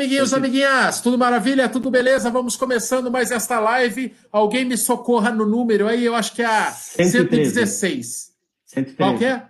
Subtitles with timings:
[0.00, 2.30] amiguinhos, amiguinhas, tudo maravilha, tudo beleza?
[2.30, 4.14] Vamos começando mais esta live.
[4.32, 8.32] Alguém me socorra no número aí, eu acho que é a 116.
[8.64, 8.96] 113.
[8.96, 9.46] Qual que é?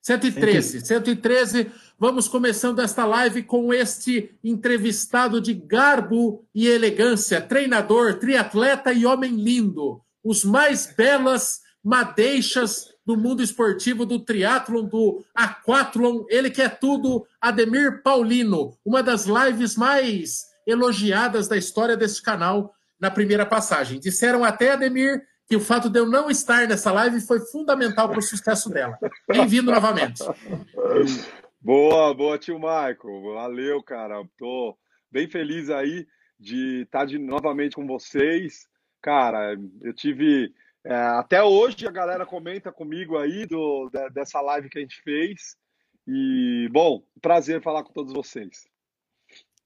[0.00, 0.80] 113.
[0.80, 1.70] 113.
[1.96, 9.36] Vamos começando esta live com este entrevistado de garbo e elegância, treinador, triatleta e homem
[9.36, 10.02] lindo.
[10.24, 17.26] Os mais belas madeixas do mundo esportivo, do triatlon, do aquatlon, ele que é tudo,
[17.40, 23.98] Ademir Paulino, uma das lives mais elogiadas da história desse canal na primeira passagem.
[23.98, 28.20] Disseram até, Ademir, que o fato de eu não estar nessa live foi fundamental para
[28.20, 28.96] o sucesso dela.
[29.28, 30.22] Bem-vindo novamente.
[31.60, 33.22] Boa, boa, tio Michael.
[33.34, 34.24] Valeu, cara.
[34.38, 34.76] Tô
[35.10, 36.06] bem feliz aí
[36.38, 38.66] de estar de, novamente com vocês.
[39.02, 40.54] Cara, eu tive
[40.84, 45.56] é, até hoje a galera comenta comigo aí do, dessa live que a gente fez.
[46.06, 48.66] E, bom, prazer falar com todos vocês.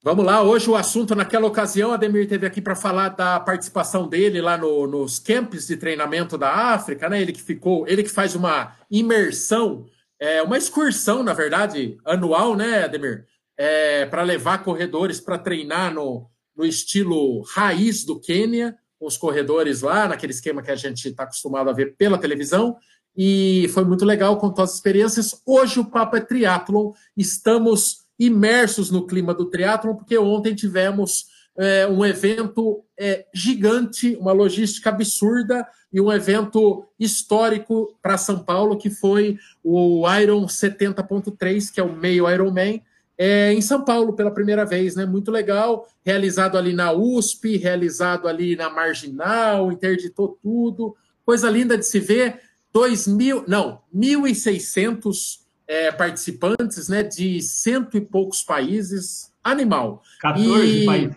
[0.03, 4.41] Vamos lá, hoje o assunto, naquela ocasião, Ademir teve aqui para falar da participação dele
[4.41, 7.21] lá no, nos camps de treinamento da África, né?
[7.21, 9.87] Ele que ficou, ele que faz uma imersão,
[10.21, 13.27] é, uma excursão, na verdade, anual, né, Ademir?
[13.57, 20.09] É, para levar corredores para treinar no, no estilo raiz do Quênia os corredores lá,
[20.09, 22.77] naquele esquema que a gente está acostumado a ver pela televisão.
[23.17, 25.41] E foi muito legal com todas as experiências.
[25.47, 26.93] Hoje o papo é triatlon.
[27.17, 31.27] Estamos imersos no clima do triatlon, porque ontem tivemos
[31.59, 38.77] é, um evento é, gigante, uma logística absurda e um evento histórico para São Paulo,
[38.77, 42.83] que foi o Iron 70.3, que é o meio Ironman,
[43.19, 45.07] é, em São Paulo pela primeira vez, né?
[45.07, 51.87] Muito legal, realizado ali na USP, realizado ali na Marginal, interditou tudo, coisa linda de
[51.87, 52.41] se ver.
[52.73, 57.03] Dois mil, não, 1.600 é, participantes, né?
[57.03, 60.03] De cento e poucos países, animal.
[60.21, 60.85] 14 e...
[60.85, 61.17] países.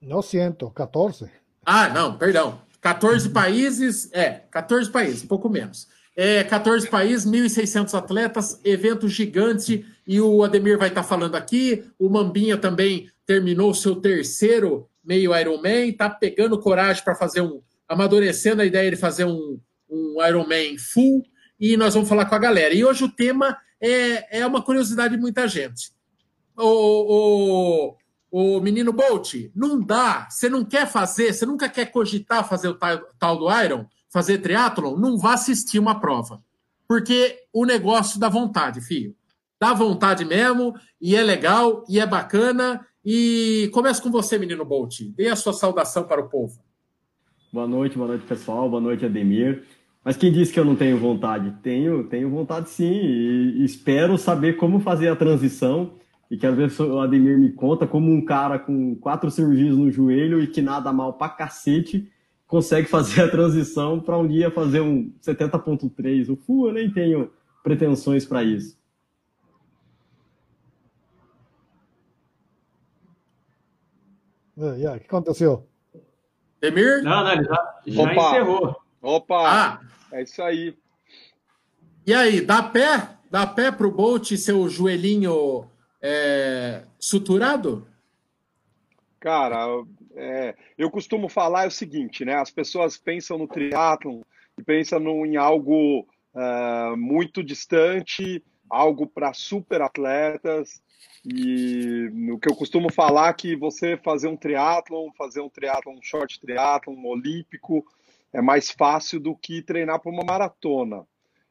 [0.00, 1.28] Não cento, 14.
[1.64, 2.60] Ah, não, perdão.
[2.80, 5.88] 14 países, é, 14 países, um pouco menos.
[6.16, 11.84] É, 14 países, 1.600 atletas, evento gigante, e o Ademir vai estar falando aqui.
[11.98, 17.60] O Mambinha também terminou seu terceiro meio Ironman, está pegando coragem para fazer um.
[17.86, 19.60] amadurecendo a ideia de fazer um,
[19.90, 21.22] um Ironman full,
[21.60, 22.72] e nós vamos falar com a galera.
[22.72, 25.90] E hoje o tema é, é uma curiosidade de muita gente.
[26.56, 27.94] O,
[28.32, 32.68] o, o menino Bolt, não dá, você não quer fazer, você nunca quer cogitar fazer
[32.68, 33.86] o tal, tal do Iron?
[34.16, 36.40] Fazer triatlon, não vá assistir uma prova.
[36.88, 39.14] Porque o negócio dá vontade, filho.
[39.60, 42.80] Dá vontade mesmo, e é legal, e é bacana.
[43.04, 45.02] E começa com você, menino Bolt.
[45.14, 46.58] Dê a sua saudação para o povo.
[47.52, 48.70] Boa noite, boa noite, pessoal.
[48.70, 49.64] Boa noite, Ademir.
[50.02, 51.52] Mas quem disse que eu não tenho vontade?
[51.62, 52.90] Tenho, tenho vontade sim.
[52.90, 55.92] E espero saber como fazer a transição.
[56.30, 59.90] E quero ver se o Ademir me conta como um cara com quatro cirurgias no
[59.90, 62.10] joelho e que nada mal pra cacete
[62.46, 66.30] consegue fazer a transição para um dia fazer um 70.3.
[66.30, 67.30] O full eu nem tenho
[67.62, 68.78] pretensões para isso.
[74.56, 75.68] E aí, o que aconteceu?
[76.62, 77.02] Emir?
[77.02, 78.12] Não, não, ele já, já Opa.
[78.12, 78.76] encerrou.
[79.02, 79.42] Opa!
[79.44, 79.80] Ah.
[80.12, 80.74] É isso aí.
[82.06, 83.16] E aí, dá pé?
[83.30, 85.68] Dá pé pro Bolt seu joelhinho
[86.00, 87.86] é, suturado?
[89.20, 89.66] Cara,
[90.16, 92.34] é, eu costumo falar é o seguinte, né?
[92.34, 94.22] As pessoas pensam no triatlon
[94.58, 100.82] e pensam no, em algo uh, muito distante, algo para super atletas.
[101.24, 105.96] E o que eu costumo falar é que você fazer um triatlon, fazer um triatlon,
[105.96, 107.84] um short triatlon, um olímpico,
[108.32, 111.06] é mais fácil do que treinar para uma maratona.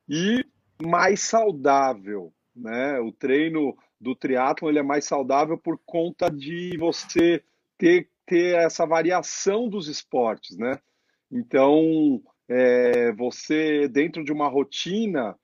[0.09, 0.43] E
[0.81, 2.99] mais saudável, né?
[2.99, 7.43] O treino do triatlon ele é mais saudável por conta de você
[7.77, 10.79] ter ter essa variação dos esportes, né?
[11.31, 15.35] Então, é, você, dentro de uma rotina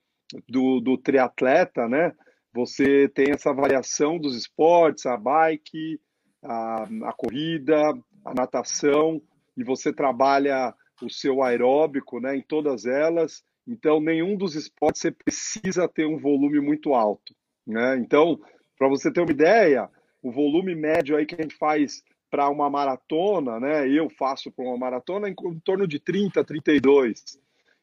[0.48, 2.12] do, do triatleta, né?
[2.54, 6.00] Você tem essa variação dos esportes, a bike,
[6.42, 7.92] a, a corrida,
[8.24, 9.22] a natação,
[9.56, 13.42] e você trabalha o seu aeróbico né, em todas elas.
[13.66, 17.34] Então, nenhum dos esportes você precisa ter um volume muito alto.
[17.66, 17.96] Né?
[17.96, 18.38] Então,
[18.76, 19.88] para você ter uma ideia,
[20.22, 22.02] o volume médio aí que a gente faz
[22.32, 23.86] para uma maratona, né?
[23.86, 27.38] Eu faço para uma maratona em, em, torno de 30, 32.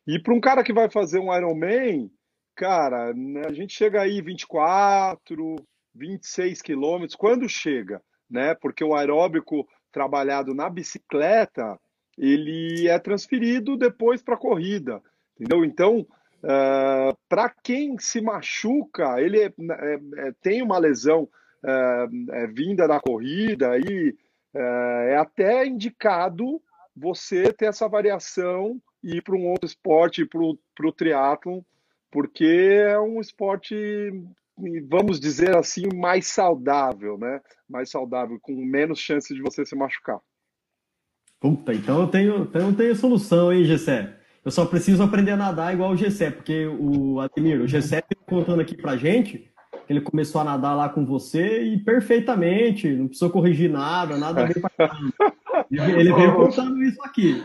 [0.07, 2.09] E para um cara que vai fazer um Ironman,
[2.55, 5.55] cara, né, a gente chega aí 24,
[5.93, 8.55] 26 quilômetros, quando chega, né?
[8.55, 11.79] Porque o aeróbico trabalhado na bicicleta,
[12.17, 14.99] ele é transferido depois para a corrida,
[15.35, 15.63] entendeu?
[15.63, 21.29] Então, uh, para quem se machuca, ele é, é, é, tem uma lesão
[21.63, 24.15] é, é, vinda da corrida, e
[24.53, 26.61] é, é até indicado
[26.95, 31.61] você ter essa variação e ir para um outro esporte, para o triatlon,
[32.11, 33.75] porque é um esporte,
[34.87, 37.39] vamos dizer assim, mais saudável, né?
[37.69, 40.19] Mais saudável, com menos chance de você se machucar.
[41.39, 44.17] Puta, então eu tenho, então eu tenho solução, hein, Gessé?
[44.43, 48.15] Eu só preciso aprender a nadar igual o Gessé, porque o Ademir, o Gessé tá
[48.25, 49.48] contando aqui pra gente
[49.89, 54.61] ele começou a nadar lá com você e perfeitamente, não precisou corrigir nada, nada bem
[54.61, 55.13] pra caramba.
[55.71, 57.43] Ele veio contando isso aqui.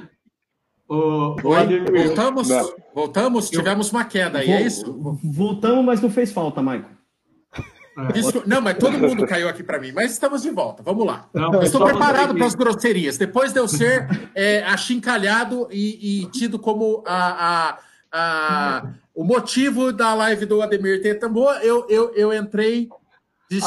[0.86, 2.48] O, voltamos,
[2.94, 4.92] voltamos, tivemos uma queda aí, é isso?
[5.24, 6.94] Voltamos, mas não fez falta, Maicon.
[7.96, 8.46] É.
[8.46, 9.92] não, mas todo mundo caiu aqui para mim.
[9.92, 10.82] Mas estamos de volta.
[10.82, 11.28] Vamos lá.
[11.32, 13.16] Não, estou preparado para as grosserias.
[13.16, 17.78] Depois de eu ser é, achincalhado e, e, tido como a, a,
[18.14, 22.88] a, o motivo da live do Ademir Tetambo, eu, eu, eu entrei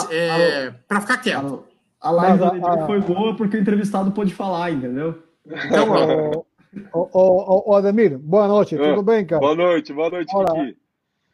[0.10, 1.66] é, para ficar quieto.
[2.00, 5.22] A, live do Ademir foi boa porque o entrevistado pôde falar, entendeu?
[5.46, 6.46] Então,
[6.94, 9.42] o, o, o, Ademir, boa noite, tudo bem, cara?
[9.42, 10.78] Boa noite, boa noite, Kiki.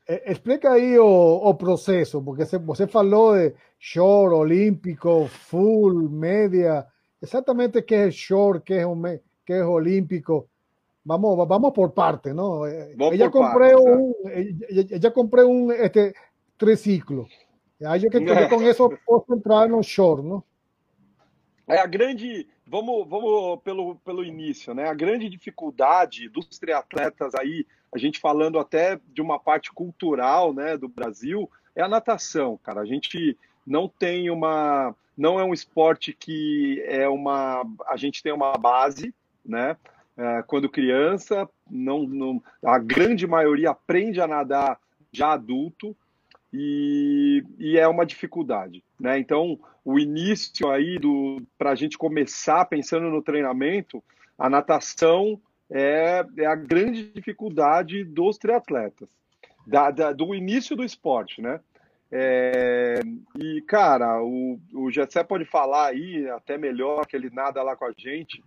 [0.07, 6.85] Eh, explica aí o, o processo, porque você falou de short, olímpico, full, média.
[7.21, 8.85] Exatamente o que é short, que é,
[9.45, 10.49] que é olímpico.
[11.05, 12.65] Vamos, vamos por parte, ¿no?
[12.65, 14.15] Eh, vamos ella compré parte, un,
[14.69, 16.13] ella, ella, compré un este
[16.57, 17.27] triciclo.
[17.85, 20.23] Aí eu que eu com isso posso entrar no short?
[21.67, 24.87] É a grande, vamos, vamos pelo, pelo início, né?
[24.87, 30.75] A grande dificuldade dos triatletas aí a gente falando até de uma parte cultural né,
[30.75, 32.81] do Brasil, é a natação, cara.
[32.81, 34.95] A gente não tem uma.
[35.15, 37.63] Não é um esporte que é uma.
[37.87, 39.13] A gente tem uma base,
[39.45, 39.77] né?
[40.15, 44.79] É, quando criança, não, não, a grande maioria aprende a nadar
[45.11, 45.95] já adulto
[46.51, 49.17] e, e é uma dificuldade, né?
[49.17, 50.99] Então, o início aí
[51.57, 54.03] para a gente começar pensando no treinamento,
[54.37, 59.09] a natação é, é a grande dificuldade dos triatletas,
[59.65, 61.59] da, da, do início do esporte, né?
[62.11, 63.01] É,
[63.39, 67.85] e, cara, o, o Gessé pode falar aí até melhor, que ele nada lá com
[67.85, 68.43] a gente,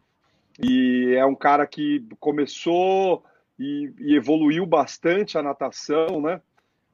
[0.58, 3.24] e é um cara que começou
[3.58, 6.40] e, e evoluiu bastante a natação, né?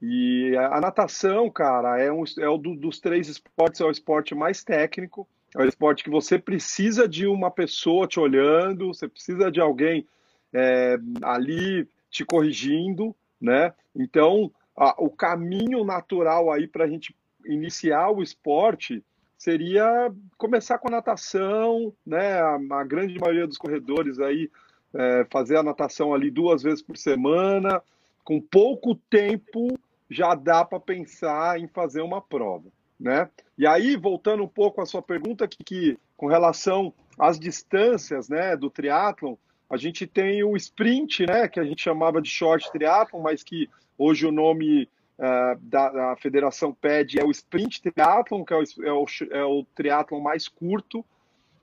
[0.00, 4.34] E a, natação, cara, é, um, é o do, dos três esportes, é o esporte
[4.34, 9.50] mais técnico, é um esporte que você precisa de uma pessoa te olhando, você precisa
[9.50, 10.04] de alguém
[10.52, 13.72] é, ali te corrigindo, né?
[13.94, 17.14] Então, a, o caminho natural aí para a gente
[17.46, 19.04] iniciar o esporte
[19.42, 22.40] seria começar com a natação, né?
[22.40, 24.50] A, a grande maioria dos corredores aí
[24.94, 27.82] é, fazer a natação ali duas vezes por semana,
[28.22, 29.76] com pouco tempo
[30.08, 32.70] já dá para pensar em fazer uma prova
[33.02, 33.28] né?
[33.58, 38.56] E aí, voltando um pouco à sua pergunta, que, que com relação às distâncias, né,
[38.56, 39.34] do triatlon,
[39.68, 43.68] a gente tem o sprint, né, que a gente chamava de short triatlon, mas que
[43.98, 48.92] hoje o nome uh, da, federação pede é o sprint triatlon, que é o, é
[48.92, 51.04] o, é o triatlon mais curto,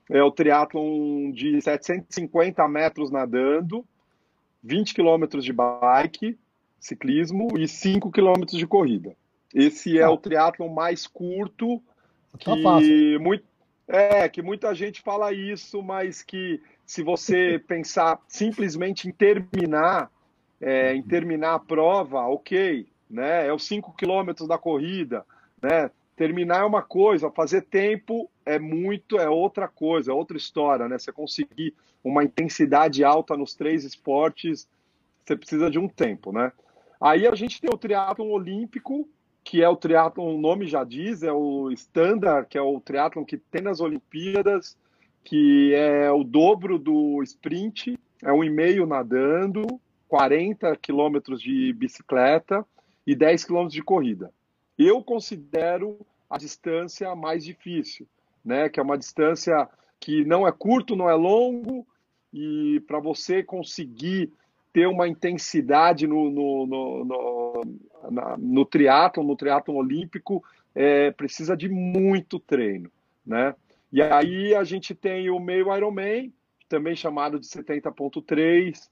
[0.08, 3.84] é o triatlon de 750 metros nadando,
[4.62, 6.38] 20 quilômetros de bike,
[6.78, 9.14] ciclismo e 5 quilômetros de corrida.
[9.54, 10.10] Esse é ah.
[10.10, 11.82] o triatlon mais curto
[12.44, 13.20] tá que fácil.
[13.20, 13.50] muito
[13.90, 20.10] é que muita gente fala isso, mas que se você pensar simplesmente em terminar,
[20.60, 23.46] é, em terminar a prova, ok, né?
[23.46, 25.26] É os 5 quilômetros da corrida,
[25.60, 25.90] né?
[26.16, 30.98] Terminar é uma coisa, fazer tempo é muito, é outra coisa, é outra história, né?
[30.98, 31.74] Você conseguir
[32.04, 34.68] uma intensidade alta nos três esportes,
[35.24, 36.52] você precisa de um tempo, né?
[37.00, 39.08] Aí a gente tem o triatlon olímpico,
[39.42, 43.24] que é o triatlon, o nome já diz, é o standard, que é o triatlon
[43.24, 44.76] que tem nas Olimpíadas,
[45.24, 52.66] que é o dobro do sprint, é um e meio nadando, 40 quilômetros de bicicleta
[53.06, 54.32] e 10 quilômetros de corrida.
[54.78, 58.06] Eu considero a distância mais difícil,
[58.44, 58.68] né?
[58.68, 61.86] Que é uma distância que não é curto, não é longo,
[62.32, 64.32] e para você conseguir
[64.72, 67.62] ter uma intensidade no, no, no, no,
[68.10, 70.42] na, no triatlon, no triatlon olímpico,
[70.74, 72.90] é, precisa de muito treino,
[73.26, 73.54] né?
[73.92, 76.32] E aí a gente tem o meio Ironman,
[76.68, 78.88] também chamado de 70.3,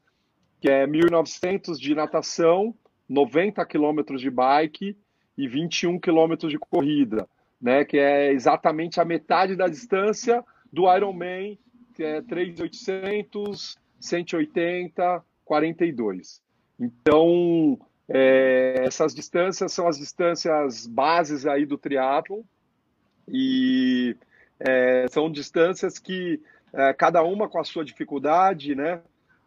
[0.61, 2.75] que é 1.900 de natação,
[3.09, 4.97] 90 quilômetros de bike
[5.37, 7.29] e 21 quilômetros de corrida,
[7.61, 7.85] né?
[7.85, 11.59] Que é exatamente a metade da distância do Ironman,
[11.95, 16.43] que é 3.800, 180, 42.
[16.79, 22.45] Então, é, essas distâncias são as distâncias bases aí do triatlo
[23.27, 24.17] E
[24.61, 26.41] é, são distâncias que
[26.73, 29.01] é, cada uma com a sua dificuldade, né?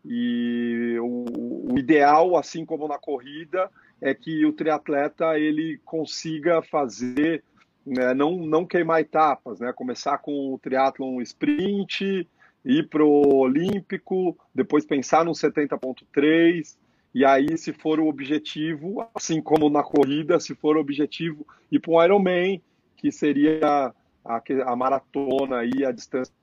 [0.04, 3.70] E o, o, ideal, assim como na corrida,
[4.02, 7.44] é que o triatleta ele consiga fazer,
[7.86, 9.72] né, não, não queimar etapas, né?
[9.74, 12.28] Começar com o triatlon sprint,
[12.66, 16.76] ir para o olímpico, depois pensar no 70.3,
[17.14, 21.80] e aí, se for o objetivo, assim como na corrida, se for o objetivo, ir
[21.80, 22.62] para um Ironman,
[22.96, 23.94] que seria
[24.24, 26.34] a, a maratona e a distância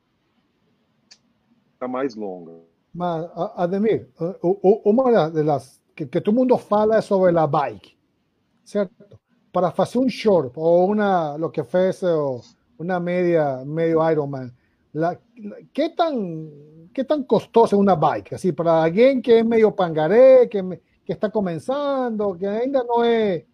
[1.88, 2.67] mais longa.
[3.56, 4.08] Ademir,
[4.84, 7.96] uma das que, que todo mundo fala é sobre a bike,
[8.64, 8.94] certo?
[9.52, 12.02] Para fazer um short ou uma, lo que fez
[12.78, 14.52] uma média, medio Ironman,
[14.94, 15.18] la,
[15.72, 16.50] ¿qué, tan,
[16.92, 18.34] ¿qué tan costosa es una bike?
[18.34, 23.44] Así, para alguien que es medio pangaré, que, que está comenzando, que ainda no es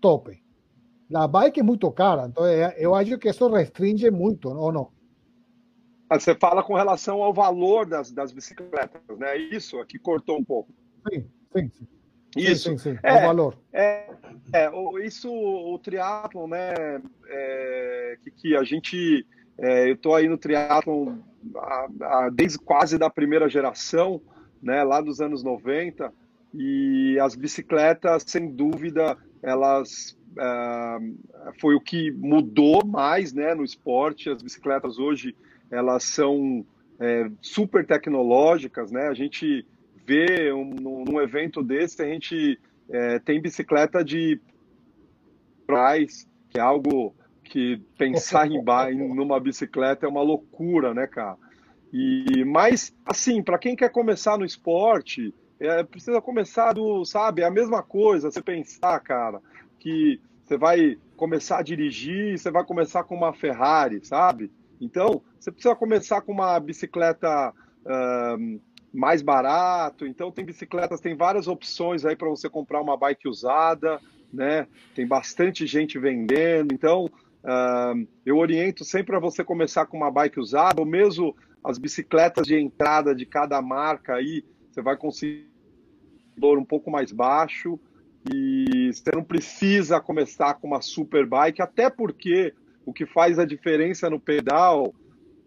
[0.00, 0.42] tope.
[1.10, 4.88] La bike é muito cara, então eu acho que isso restringe muito, ou não?
[6.18, 9.36] Você fala com relação ao valor das, das bicicletas, né?
[9.36, 10.72] Isso aqui cortou um pouco.
[11.08, 11.86] Sim, sim, sim.
[12.36, 12.98] Isso, sim, sim, sim.
[13.02, 13.58] É, o valor.
[13.72, 14.10] É,
[14.52, 14.70] é,
[15.04, 17.00] isso, o triatlon, né?
[17.28, 19.26] É, que, que a gente,
[19.58, 21.18] é, eu estou aí no triatlon
[22.32, 24.20] desde quase da primeira geração,
[24.62, 24.82] né?
[24.82, 26.12] Lá dos anos 90
[26.54, 34.30] e as bicicletas, sem dúvida, elas uh, foi o que mudou mais né, no esporte.
[34.30, 35.34] As bicicletas hoje
[35.70, 36.64] elas são
[37.00, 39.08] é, super tecnológicas, né?
[39.08, 39.66] A gente
[40.06, 44.40] vê um, num evento desse, a gente é, tem bicicleta de
[45.66, 51.36] trás, que é algo que pensar em, em numa bicicleta é uma loucura, né, cara?
[51.92, 57.44] E mas assim, para quem quer começar no esporte, é, precisa começar do, sabe, é
[57.44, 59.40] a mesma coisa, você pensar, cara,
[59.78, 64.50] que você vai começar a dirigir, você vai começar com uma Ferrari, sabe?
[64.80, 68.60] Então, você precisa começar com uma bicicleta uh,
[68.92, 70.04] mais barato.
[70.04, 74.00] Então, tem bicicletas, tem várias opções aí para você comprar uma bike usada,
[74.32, 74.66] né?
[74.96, 76.74] Tem bastante gente vendendo.
[76.74, 81.78] Então, uh, eu oriento sempre a você começar com uma bike usada, ou mesmo as
[81.78, 85.51] bicicletas de entrada de cada marca aí, você vai conseguir
[86.40, 87.78] um pouco mais baixo
[88.30, 92.54] e você não precisa começar com uma super bike, até porque
[92.86, 94.94] o que faz a diferença no pedal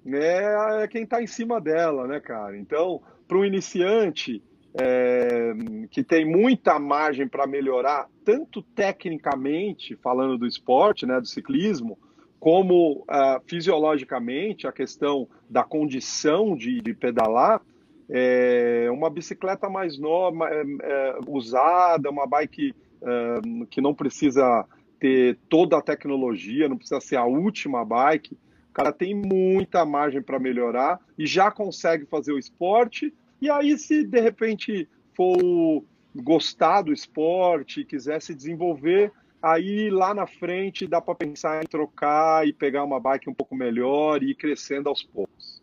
[0.04, 2.58] né, é quem está em cima dela, né, cara?
[2.58, 4.44] Então, para um iniciante
[4.80, 5.54] é,
[5.90, 11.98] que tem muita margem para melhorar, tanto tecnicamente, falando do esporte, né, do ciclismo,
[12.40, 17.62] como uh, fisiologicamente, a questão da condição de, de pedalar,
[18.10, 24.66] é, uma bicicleta mais nova, é, é, usada, uma bike é, que não precisa
[25.00, 28.34] ter toda a tecnologia, não precisa ser a última bike.
[28.34, 33.14] O cara tem muita margem para melhorar e já consegue fazer o esporte.
[33.42, 35.84] E aí, se de repente for
[36.16, 41.68] gostar do esporte e quiser se desenvolver, aí lá na frente dá para pensar em
[41.68, 45.55] trocar e pegar uma bike um pouco melhor e ir crescendo aos poucos.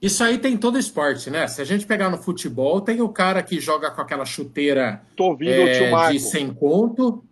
[0.00, 1.46] Isso aí tem todo esporte, né?
[1.48, 5.28] Se a gente pegar no futebol, tem o cara que joga com aquela chuteira Tô
[5.28, 7.24] ouvindo é, de sem conto.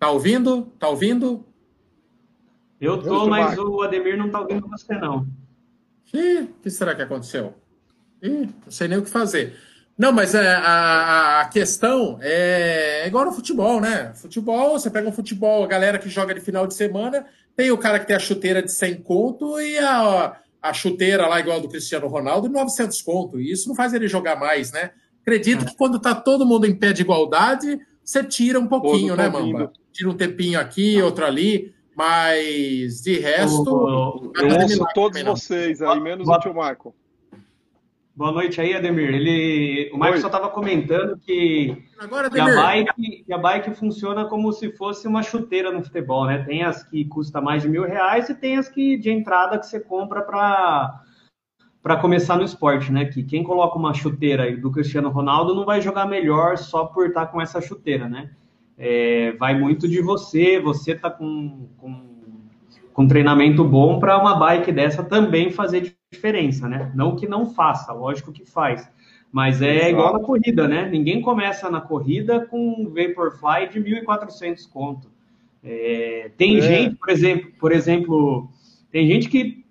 [0.00, 0.62] Tá ouvindo?
[0.78, 1.44] Tá ouvindo?
[2.80, 5.26] Eu tô, Eu mas o Ademir não tá ouvindo você, não.
[6.12, 7.54] Ih, o que será que aconteceu?
[8.22, 9.56] Ih, não sei nem o que fazer.
[9.96, 14.12] Não, mas é, a, a questão é, é igual no futebol, né?
[14.14, 17.26] Futebol, você pega um futebol, a galera que joga de final de semana,
[17.56, 21.40] tem o cara que tem a chuteira de 100 conto e a, a chuteira lá
[21.40, 23.40] igual do Cristiano Ronaldo, 900 conto.
[23.40, 24.90] E isso não faz ele jogar mais, né?
[25.22, 29.28] Acredito que quando tá todo mundo em pé de igualdade, você tira um pouquinho, né,
[29.28, 29.72] Mamba?
[29.92, 34.32] Tira um tempinho aqui, outro ali, mas de resto.
[34.36, 36.94] eu ouço todos vocês aí, menos o tio Marco.
[38.18, 39.14] Boa noite aí, Ademir.
[39.14, 44.24] Ele, o Marcos só estava comentando que, Agora, que, a bike, que a bike funciona
[44.24, 46.42] como se fosse uma chuteira no futebol, né?
[46.42, 49.66] Tem as que custa mais de mil reais e tem as que de entrada que
[49.66, 51.00] você compra para
[51.80, 53.04] para começar no esporte, né?
[53.04, 57.26] Que quem coloca uma chuteira do Cristiano Ronaldo não vai jogar melhor só por estar
[57.26, 58.32] tá com essa chuteira, né?
[58.76, 62.02] É, vai muito de você, você tá com, com,
[62.92, 66.90] com treinamento bom para uma bike dessa também fazer diferença, né?
[66.94, 68.88] Não que não faça, lógico que faz.
[69.30, 69.90] Mas é Exato.
[69.90, 70.88] igual na corrida, né?
[70.88, 75.10] Ninguém começa na corrida com um Vaporfly de 1.400 conto.
[75.62, 76.60] É, tem é.
[76.62, 78.48] gente, por exemplo, por exemplo,
[78.90, 79.64] tem gente que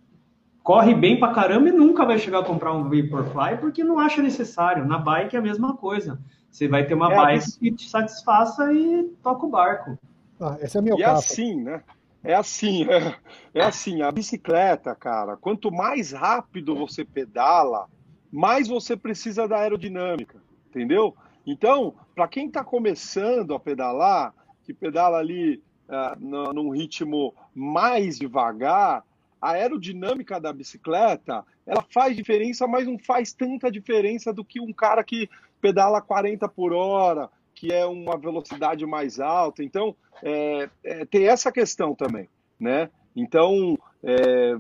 [0.62, 4.22] corre bem pra caramba e nunca vai chegar a comprar um Vaporfly porque não acha
[4.22, 4.86] necessário.
[4.86, 6.20] Na bike é a mesma coisa.
[6.51, 9.98] Você vai ter uma é, bike que te satisfaça e toca o barco.
[10.39, 11.20] Ah, esse é meu E caso.
[11.20, 11.82] assim, né?
[12.27, 13.15] É assim, é,
[13.53, 17.88] é, assim, a bicicleta, cara, quanto mais rápido você pedala,
[18.29, 21.15] mais você precisa da aerodinâmica, entendeu?
[21.46, 24.34] Então, para quem está começando a pedalar,
[24.65, 29.05] que pedala ali uh, num ritmo mais devagar,
[29.41, 34.74] a aerodinâmica da bicicleta, ela faz diferença, mas não faz tanta diferença do que um
[34.74, 35.29] cara que
[35.62, 39.64] pedala 40 por hora, que é uma velocidade mais alta.
[39.64, 42.88] Então, é, é, tem essa questão também, né?
[43.16, 44.54] Então, é,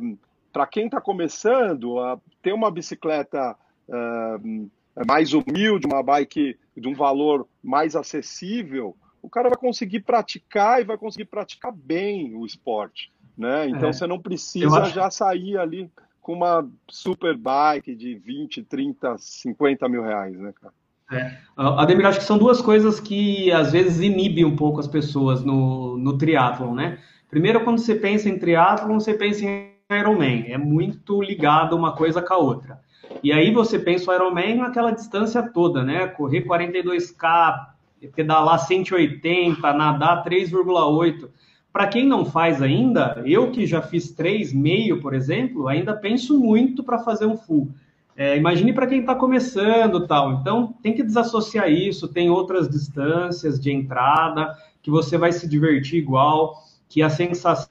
[0.51, 3.55] para quem está começando, a ter uma bicicleta
[3.87, 4.71] uh,
[5.05, 10.83] mais humilde, uma bike de um valor mais acessível, o cara vai conseguir praticar e
[10.83, 13.69] vai conseguir praticar bem o esporte, né?
[13.69, 13.93] Então, é.
[13.93, 14.95] você não precisa acho...
[14.95, 15.87] já sair ali
[16.19, 20.73] com uma super bike de 20, 30, 50 mil reais, né, cara?
[21.11, 21.37] É.
[21.55, 25.97] Ademir, acho que são duas coisas que às vezes inibem um pouco as pessoas no,
[25.97, 26.99] no triatlon, né?
[27.29, 30.45] Primeiro, quando você pensa em triatlon, você pensa em Ironman.
[30.47, 32.79] É muito ligado uma coisa com a outra.
[33.23, 36.07] E aí você pensa o Ironman naquela distância toda, né?
[36.07, 37.67] Correr 42K,
[38.13, 41.29] pedalar 180, nadar 3,8.
[41.71, 46.83] Para quem não faz ainda, eu que já fiz 3,5, por exemplo, ainda penso muito
[46.83, 47.71] para fazer um full.
[48.17, 50.33] É, imagine para quem está começando tal.
[50.33, 52.07] Então, tem que desassociar isso.
[52.07, 56.55] Tem outras distâncias de entrada que você vai se divertir igual,
[56.89, 57.69] que a sensação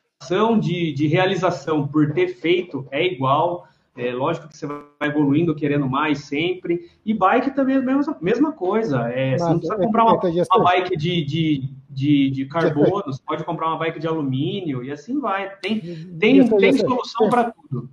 [0.59, 3.67] de, de realização por ter feito é igual.
[3.97, 6.91] É lógico que você vai evoluindo, querendo mais sempre.
[7.05, 9.09] E bike também é a mesma, mesma coisa.
[9.09, 13.43] É, você não precisa comprar uma, uma bike de, de, de, de carbono, você pode
[13.43, 15.57] comprar uma bike de alumínio e assim vai.
[15.57, 17.91] Tem, tem, tem solução para tudo.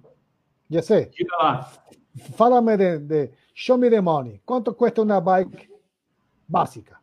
[1.15, 1.71] Diga lá.
[2.35, 4.41] Fala-me de, de, Show me the money.
[4.45, 5.69] Quanto custa uma bike
[6.47, 6.97] básica?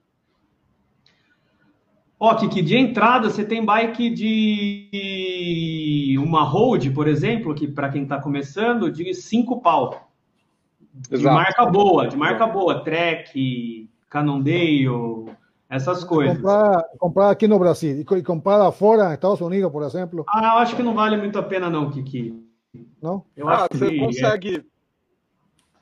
[2.19, 7.89] Ó, oh, Kiki, de entrada você tem bike de uma road, por exemplo, que para
[7.89, 10.11] quem está começando, de cinco pau.
[10.93, 11.35] De Exato.
[11.35, 14.87] marca boa, de marca boa, Trek, Cannondale,
[15.69, 16.37] essas coisas.
[16.37, 20.25] Comprar, comprar aqui no Brasil e comprar fora, nos Estados Unidos, por exemplo.
[20.29, 22.45] Ah, eu acho que não vale muito a pena não, Kiki.
[23.01, 23.25] Não?
[23.37, 24.63] Eu ah, você que, consegue é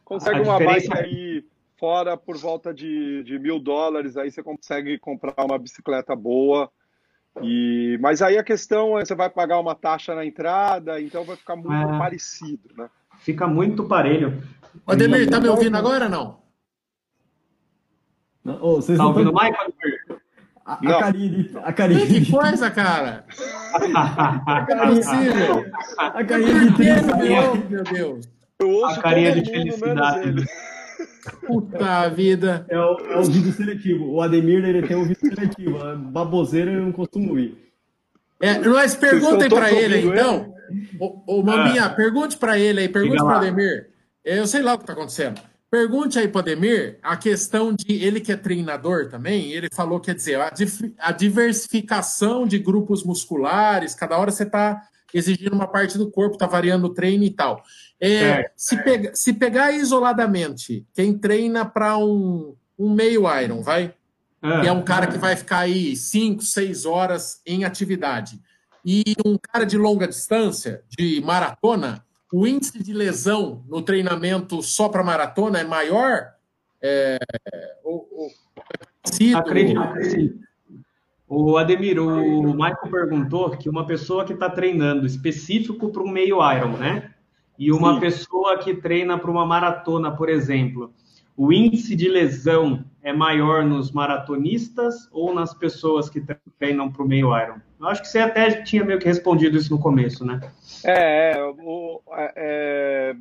[0.09, 0.89] consegue uma diferença...
[0.95, 1.45] bike aí
[1.77, 6.71] fora por volta de, de mil dólares, aí você consegue comprar uma bicicleta boa.
[7.43, 11.37] E, mas aí a questão é você vai pagar uma taxa na entrada, então vai
[11.37, 12.89] ficar muito é, parecido, né?
[13.19, 14.43] Fica muito parelho.
[14.87, 16.39] O Ademir, tá me ouvindo agora ou não?
[18.43, 19.73] não oh, vocês tá não ouvindo o Michael?
[20.65, 22.07] A, a Karine, a Karine.
[22.07, 23.25] Que coisa, cara!
[24.45, 25.01] a Karine,
[25.99, 26.71] a Karine
[27.69, 28.38] meu Deus.
[28.59, 30.47] Eu ouço a carinha de felicidade.
[31.47, 32.67] Puta vida.
[32.69, 34.11] É o, é o vídeo seletivo.
[34.11, 35.79] O Ademir ele tem um vídeo seletivo.
[35.83, 37.57] A baboseira eu não costumo ir.
[38.41, 40.55] É, mas perguntem para ele, então.
[41.27, 41.91] Ô, Maminha, ah.
[41.91, 43.91] pergunte para ele aí, pergunte para o Ademir.
[44.25, 45.41] Eu sei lá o que está acontecendo.
[45.71, 49.53] Pergunte aí para o Ademir a questão de ele que é treinador também.
[49.53, 50.53] Ele falou, quer dizer, a,
[50.99, 56.47] a diversificação de grupos musculares, cada hora você está exigindo uma parte do corpo, está
[56.47, 57.63] variando o treino e tal.
[58.01, 63.93] É, se, pega, se pegar isoladamente, quem treina para um, um meio Iron, vai?
[64.41, 64.61] É.
[64.61, 68.41] Que é um cara que vai ficar aí 5, 6 horas em atividade.
[68.85, 74.89] E um cara de longa distância, de maratona, o índice de lesão no treinamento só
[74.89, 76.29] para maratona é maior?
[76.81, 77.19] É,
[77.83, 78.29] ou, ou,
[79.21, 80.41] é acredito que sim.
[81.27, 86.37] O Ademir, o Michael perguntou que uma pessoa que está treinando específico para um meio
[86.55, 87.13] Iron, né?
[87.59, 88.01] E uma Sim.
[88.01, 90.93] pessoa que treina para uma maratona, por exemplo,
[91.37, 96.23] o índice de lesão é maior nos maratonistas ou nas pessoas que
[96.59, 97.57] treinam para o meio Iron?
[97.81, 100.41] Eu acho que você até tinha meio que respondido isso no começo, né?
[100.85, 103.17] É, é o, é, é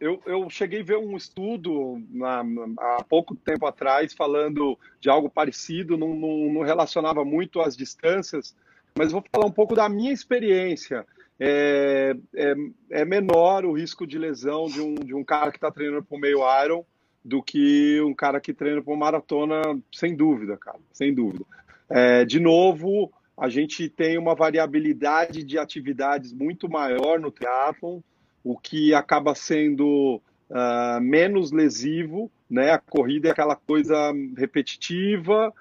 [0.00, 2.42] eu, eu cheguei a ver um estudo na,
[2.78, 8.56] há pouco tempo atrás falando de algo parecido, não, não, não relacionava muito às distâncias,
[8.96, 11.06] mas vou falar um pouco da minha experiência
[11.42, 12.54] é, é,
[12.90, 16.16] é, menor o risco de lesão de um, de um cara que está treinando para
[16.16, 16.84] o meio Iron
[17.24, 21.44] do que um cara que treina para uma maratona, sem dúvida, cara, sem dúvida.
[21.88, 28.00] É, de novo, a gente tem uma variabilidade de atividades muito maior no triatlon,
[28.44, 32.70] o que acaba sendo uh, menos lesivo, né?
[32.72, 35.52] A corrida é aquela coisa repetitiva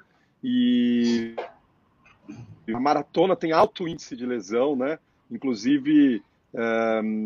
[0.43, 1.35] e
[2.73, 4.99] a maratona tem alto índice de lesão, né?
[5.29, 6.23] Inclusive,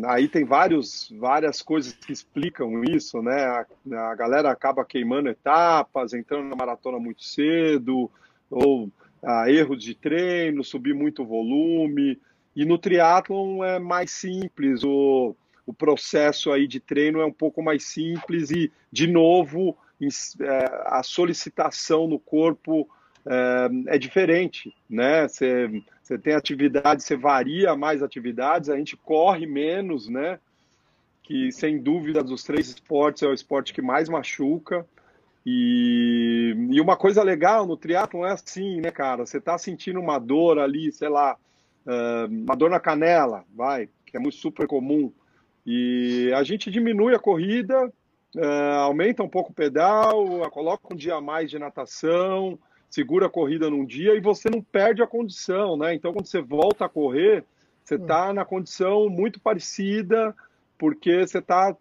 [0.06, 3.44] aí tem vários, várias coisas que explicam isso, né?
[3.44, 3.66] A,
[4.10, 8.10] a, galera acaba queimando etapas, entrando na maratona muito cedo,
[8.50, 8.90] ou
[9.22, 12.20] ah, erros de treino, subir muito volume.
[12.54, 15.34] E no triatlon é mais simples, o,
[15.66, 19.76] o processo aí de treino é um pouco mais simples e, de novo,
[20.40, 22.88] é, a solicitação no corpo
[23.26, 25.26] é, é diferente, né?
[25.26, 30.38] Você, você tem atividade, você varia mais atividades, a gente corre menos, né?
[31.22, 34.86] Que sem dúvida dos três esportes é o esporte que mais machuca.
[35.46, 39.24] E, e uma coisa legal no triatlon é assim, né, cara?
[39.24, 41.38] Você tá sentindo uma dor ali, sei lá,
[41.86, 45.10] uh, uma dor na canela, vai, que é muito super comum.
[45.64, 47.90] E a gente diminui a corrida,
[48.36, 52.58] uh, aumenta um pouco o pedal, coloca um dia a mais de natação,
[52.94, 55.92] segura a corrida num dia e você não perde a condição, né?
[55.94, 57.44] Então, quando você volta a correr,
[57.82, 60.32] você está na condição muito parecida,
[60.78, 61.76] porque você está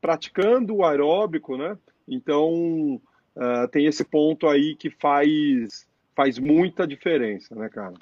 [0.00, 1.76] praticando o aeróbico, né?
[2.08, 2.98] Então,
[3.36, 7.92] uh, tem esse ponto aí que faz, faz muita diferença, né, cara?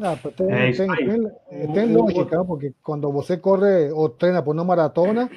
[0.00, 4.62] Ah, tem, é tem, tem, tem, lógica, porque quando você corre ou treina por uma
[4.62, 5.28] maratona,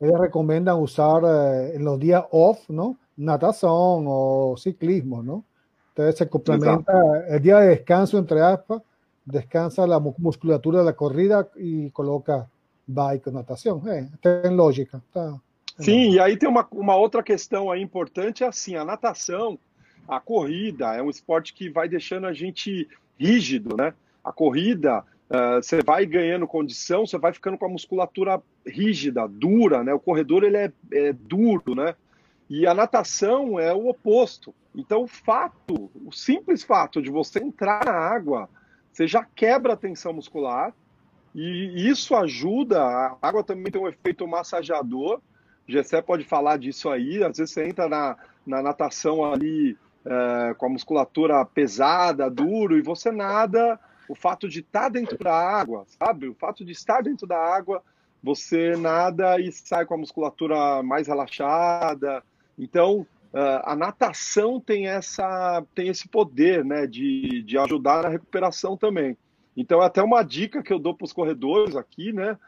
[0.00, 2.96] eles recomendam usar eh, los días off, ¿no?
[3.16, 5.44] Natación o ciclismo, ¿no?
[5.90, 6.92] Entonces se complementa
[7.28, 8.82] el día de descanso, entre aspas,
[9.24, 12.48] descansa la musculatura de la corrida e coloca
[12.86, 13.82] bike, natação.
[13.86, 15.02] É, tem lógica.
[15.12, 15.38] Tá,
[15.78, 19.58] Sim, e aí tem uma, uma outra questão aí importante, assim, a natação,
[20.06, 23.92] a corrida, é um esporte que vai deixando a gente rígido, né?
[24.22, 25.00] A corrida,
[25.30, 29.92] uh, você vai ganhando condição, você vai ficando com a musculatura rígida, dura, né?
[29.92, 31.94] O corredor, ele é, é duro, né?
[32.48, 34.54] E a natação é o oposto.
[34.74, 38.48] Então, o fato, o simples fato de você entrar na água,
[38.92, 40.74] você já quebra a tensão muscular,
[41.34, 42.82] e isso ajuda.
[42.82, 45.20] A água também tem um efeito massageador,
[45.66, 47.22] Gessé pode falar disso aí.
[47.24, 52.82] Às vezes você entra na, na natação ali é, com a musculatura pesada, duro, e
[52.82, 53.78] você nada.
[54.06, 56.28] O fato de estar dentro da água, sabe?
[56.28, 57.82] O fato de estar dentro da água,
[58.22, 62.22] você nada e sai com a musculatura mais relaxada.
[62.58, 68.76] Então, é, a natação tem, essa, tem esse poder né, de, de ajudar na recuperação
[68.76, 69.16] também.
[69.56, 72.38] Então, é até uma dica que eu dou para os corredores aqui, né?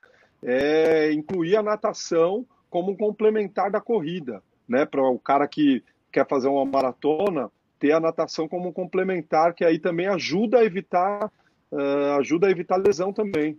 [0.42, 4.84] É incluir a natação como um complementar da corrida, né?
[4.84, 9.64] Para o cara que quer fazer uma maratona, ter a natação como um complementar, que
[9.64, 11.30] aí também ajuda a evitar,
[11.70, 13.58] uh, ajuda a evitar lesão também.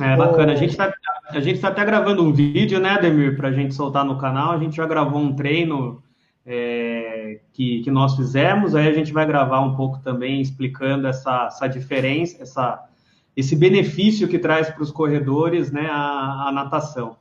[0.00, 0.52] É bacana.
[0.52, 0.92] A gente está
[1.28, 4.52] a gente tá até gravando um vídeo, né, Demir, para a gente soltar no canal.
[4.52, 6.02] A gente já gravou um treino
[6.44, 8.74] é, que, que nós fizemos.
[8.74, 12.88] Aí a gente vai gravar um pouco também explicando essa, essa diferença, essa,
[13.36, 17.16] esse benefício que traz para os corredores, né, a, a natação.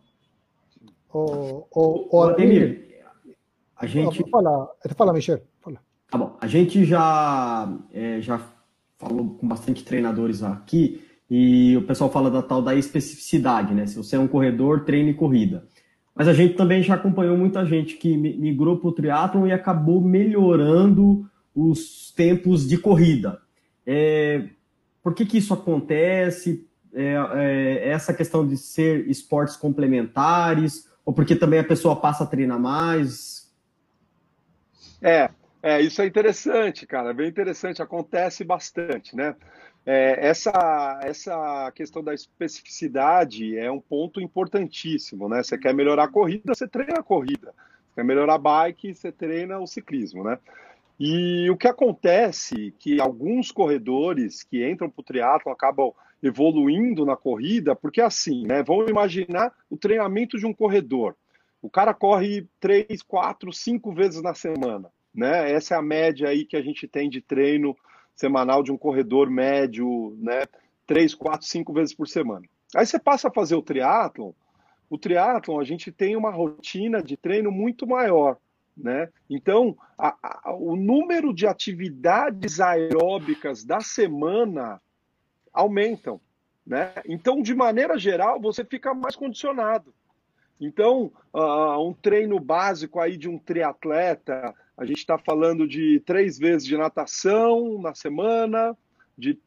[1.12, 3.04] O, o, o Ademir,
[3.76, 4.30] a gente.
[4.30, 5.42] Fala, fala Michel.
[5.62, 5.80] Fala.
[6.12, 6.38] Tá bom.
[6.40, 8.40] A gente já, é, já
[8.98, 13.88] falou com bastante treinadores aqui e o pessoal fala da tal da especificidade, né?
[13.88, 15.68] Se você é um corredor, treine corrida.
[16.16, 20.00] Mas a gente também já acompanhou muita gente que migrou para o triatlon e acabou
[20.00, 23.42] melhorando os tempos de corrida.
[23.86, 24.48] É,
[25.04, 26.68] por que, que isso acontece?
[26.94, 32.28] É, é, essa questão de ser esportes complementares ou porque também a pessoa passa a
[32.28, 33.54] treinar mais?
[35.02, 35.30] É,
[35.62, 39.36] é isso é interessante, cara, bem interessante, acontece bastante, né?
[39.86, 45.44] É, essa, essa questão da especificidade é um ponto importantíssimo, né?
[45.44, 47.54] Você quer melhorar a corrida, você treina a corrida.
[47.90, 50.40] Você quer melhorar a bike, você treina o ciclismo, né?
[51.00, 55.94] E o que acontece é que alguns corredores que entram para o triatlo acabam
[56.24, 58.64] evoluindo na corrida, porque assim, né?
[58.64, 61.16] Vamos imaginar o treinamento de um corredor.
[61.62, 65.52] O cara corre três, quatro, cinco vezes na semana, né?
[65.52, 67.78] Essa é a média aí que a gente tem de treino
[68.16, 70.44] semanal de um corredor médio, né?
[70.88, 72.46] Três, quatro, cinco vezes por semana.
[72.76, 74.32] Aí você passa a fazer o triatlon.
[74.90, 78.38] O triatlon a gente tem uma rotina de treino muito maior,
[78.76, 79.10] né?
[79.30, 84.82] Então, a, a, o número de atividades aeróbicas da semana
[85.54, 86.20] aumentam.
[86.66, 86.92] Né?
[87.08, 89.94] Então, de maneira geral, você fica mais condicionado.
[90.60, 96.38] Então, uh, um treino básico aí de um triatleta, a gente está falando de três
[96.38, 98.78] vezes de natação na semana,
[99.18, 99.38] de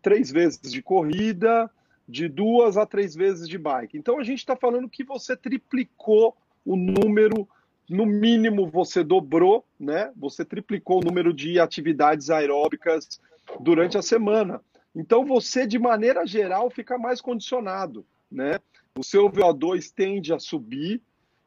[0.00, 1.70] três vezes de corrida,
[2.08, 3.96] de duas a três vezes de bike.
[3.96, 7.48] Então, a gente está falando que você triplicou o número,
[7.88, 10.12] no mínimo você dobrou, né?
[10.16, 13.20] Você triplicou o número de atividades aeróbicas
[13.60, 14.60] durante a semana.
[14.94, 18.58] Então você, de maneira geral, fica mais condicionado, né?
[18.96, 21.00] O seu VO2 tende a subir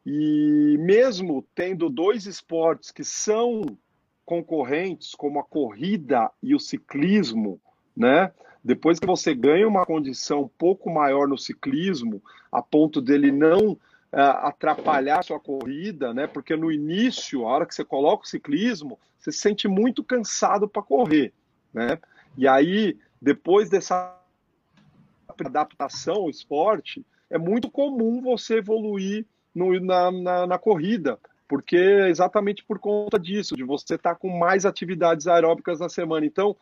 [0.05, 3.77] e mesmo tendo dois esportes que são
[4.23, 7.59] concorrentes como a corrida e o ciclismo,
[7.95, 8.31] né?
[8.63, 13.71] Depois que você ganha uma condição um pouco maior no ciclismo, a ponto dele não
[13.71, 13.77] uh,
[14.41, 16.25] atrapalhar sua corrida, né?
[16.27, 20.67] Porque no início, a hora que você coloca o ciclismo, você se sente muito cansado
[20.67, 21.31] para correr,
[21.73, 21.99] né?
[22.37, 24.19] E aí, depois dessa
[25.39, 32.09] adaptação ao esporte, é muito comum você evoluir no, na, na, na, corrida, porque é
[32.09, 36.25] exatamente por conta disso, de você estar tá com mais atividades aeróbicas na semana.
[36.25, 36.55] Então,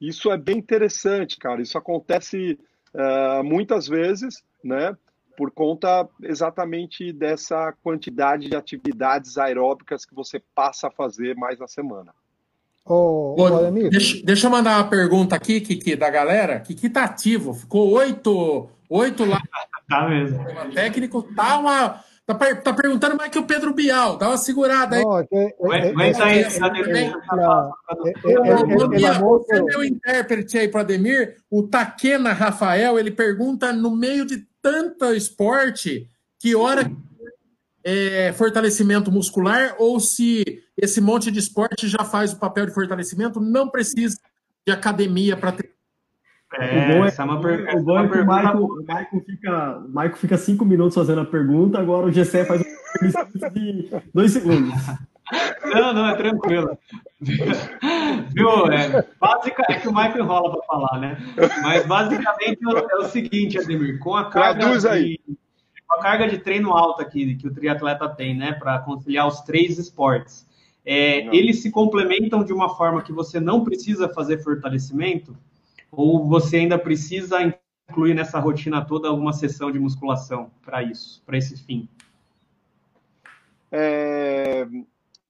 [0.00, 1.62] isso é bem interessante, cara.
[1.62, 2.58] Isso acontece
[2.94, 4.96] uh, muitas vezes, né?
[5.36, 11.68] Por conta exatamente dessa quantidade de atividades aeróbicas que você passa a fazer mais na
[11.68, 12.12] semana.
[12.84, 16.60] Ô, Ô, deixa, deixa, eu mandar uma pergunta aqui, Kiki, da galera.
[16.60, 19.40] Kiki tá ativo, ficou oito, oito lá.
[19.88, 20.44] tá mesmo.
[20.74, 22.02] Técnico, tá uma.
[22.34, 25.02] Tá, tá, perguntando mais que o Pedro Bial, dá uma segurada aí.
[25.02, 26.44] Aguenta aí,
[29.20, 34.46] Você é meu intérprete aí para Ademir, o Taquena Rafael, ele pergunta no meio de
[34.62, 36.90] tanto esporte, que hora
[37.82, 40.44] é, fortalecimento muscular ou se
[40.76, 44.18] esse monte de esporte já faz o papel de fortalecimento, não precisa
[44.66, 45.79] de academia para ter.
[46.54, 47.76] É, o bom é, essa é uma, per...
[47.76, 51.20] o bom é que o Michael, o Michael, fica, o Michael fica cinco minutos fazendo
[51.20, 54.74] a pergunta, agora o GC faz um de dois segundos.
[55.62, 56.76] Não, não, é tranquilo.
[58.34, 58.66] Viu?
[58.72, 61.16] É, básica, é que o Michael enrola para falar, né?
[61.62, 64.58] Mas basicamente é o seguinte, Ademir, com a carga.
[64.58, 65.20] Traduz aí.
[65.28, 65.36] De
[65.90, 69.78] a carga de treino alta que, que o triatleta tem, né, para conciliar os três
[69.78, 70.46] esportes,
[70.84, 75.36] é, eles se complementam de uma forma que você não precisa fazer fortalecimento,
[75.90, 77.38] ou você ainda precisa
[77.88, 81.88] incluir nessa rotina toda alguma sessão de musculação para isso, para esse fim?
[83.72, 84.66] É,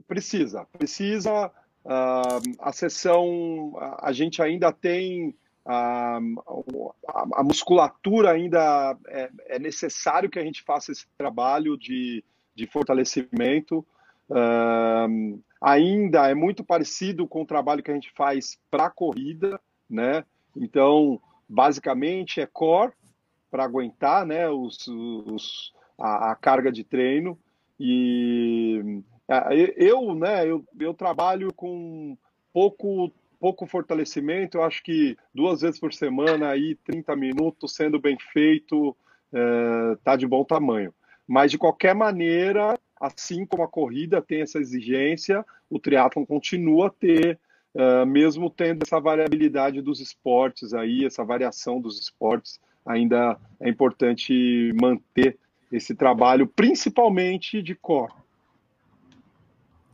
[0.06, 1.50] precisa, precisa.
[1.84, 10.28] Uh, a sessão, a gente ainda tem a, a, a musculatura ainda é, é, necessário
[10.28, 13.86] que a gente faça esse trabalho de, de fortalecimento.
[14.28, 20.24] Uh, ainda é muito parecido com o trabalho que a gente faz para corrida, né?
[20.56, 22.92] Então, basicamente é core
[23.50, 24.48] para aguentar, né?
[24.48, 27.38] Os, os a, a, carga de treino
[27.78, 29.02] e
[29.76, 30.48] eu, né?
[30.48, 32.16] Eu, eu trabalho com
[32.52, 38.18] pouco pouco fortalecimento, eu acho que duas vezes por semana, aí 30 minutos, sendo bem
[38.18, 38.94] feito,
[39.32, 40.92] é, tá de bom tamanho.
[41.26, 46.90] Mas, de qualquer maneira, assim como a corrida tem essa exigência, o triatlon continua a
[46.90, 47.40] ter,
[47.74, 54.72] é, mesmo tendo essa variabilidade dos esportes aí, essa variação dos esportes, ainda é importante
[54.80, 55.38] manter
[55.70, 58.12] esse trabalho, principalmente de core.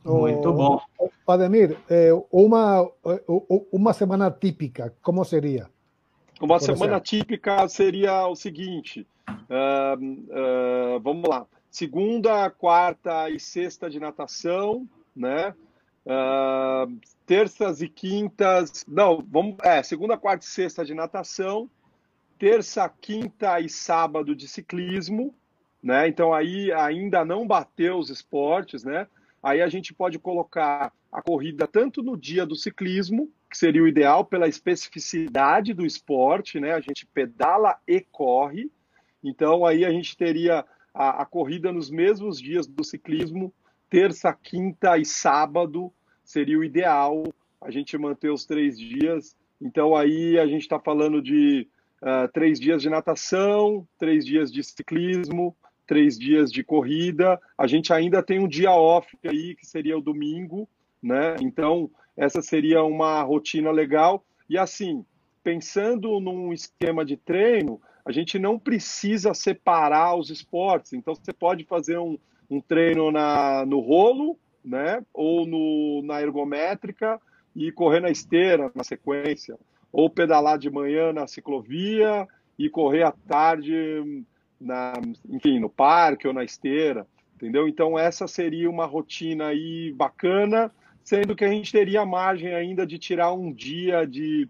[0.03, 0.81] Muito bom.
[1.27, 2.89] Ademir, eh, uma,
[3.71, 5.69] uma semana típica, como seria?
[6.39, 13.99] Uma semana típica seria o seguinte: uh, uh, vamos lá, segunda, quarta e sexta de
[13.99, 15.53] natação, né?
[16.07, 21.69] Uh, terças e quintas, não, vamos, é, segunda, quarta e sexta de natação,
[22.39, 25.35] terça, quinta e sábado de ciclismo,
[25.83, 26.07] né?
[26.07, 29.05] Então aí ainda não bateu os esportes, né?
[29.43, 33.87] Aí a gente pode colocar a corrida tanto no dia do ciclismo, que seria o
[33.87, 36.71] ideal pela especificidade do esporte, né?
[36.71, 38.71] A gente pedala e corre.
[39.21, 43.53] Então aí a gente teria a, a corrida nos mesmos dias do ciclismo,
[43.89, 45.91] terça, quinta e sábado
[46.23, 47.23] seria o ideal.
[47.61, 49.35] A gente manter os três dias.
[49.59, 51.67] Então aí a gente está falando de
[52.01, 55.55] uh, três dias de natação, três dias de ciclismo,
[55.87, 57.39] três dias de corrida.
[57.57, 60.67] A gente ainda tem um dia off aí, que seria o domingo,
[61.01, 61.35] né?
[61.41, 64.23] Então, essa seria uma rotina legal.
[64.49, 65.05] E assim,
[65.43, 70.93] pensando num esquema de treino, a gente não precisa separar os esportes.
[70.93, 72.17] Então, você pode fazer um,
[72.49, 75.03] um treino na, no rolo, né?
[75.13, 77.19] Ou no, na ergométrica
[77.55, 79.57] e correr na esteira na sequência.
[79.91, 84.25] Ou pedalar de manhã na ciclovia e correr à tarde
[84.59, 84.93] na,
[85.29, 87.05] enfim, no parque ou na esteira,
[87.35, 87.67] entendeu?
[87.67, 90.71] Então essa seria uma rotina aí bacana,
[91.03, 94.49] sendo que a gente teria margem ainda de tirar um dia de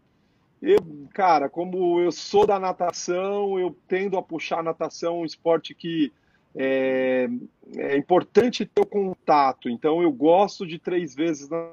[0.62, 0.79] eu,
[1.13, 6.12] cara, como eu sou da natação, eu tendo a puxar a natação, um esporte que
[6.57, 7.29] é,
[7.75, 9.69] é importante ter o contato.
[9.69, 11.69] Então eu gosto de três vezes na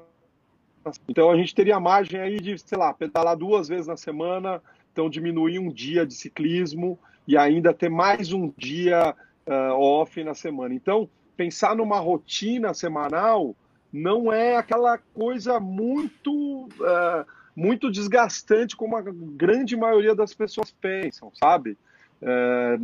[1.07, 5.09] então a gente teria margem aí de, sei lá, pedalar duas vezes na semana, então
[5.09, 9.15] diminuir um dia de ciclismo e ainda ter mais um dia
[9.47, 10.75] uh, off na semana.
[10.75, 13.55] Então, pensar numa rotina semanal
[13.91, 21.31] não é aquela coisa muito uh, muito desgastante como a grande maioria das pessoas pensam,
[21.33, 21.77] sabe?
[22.21, 22.77] É,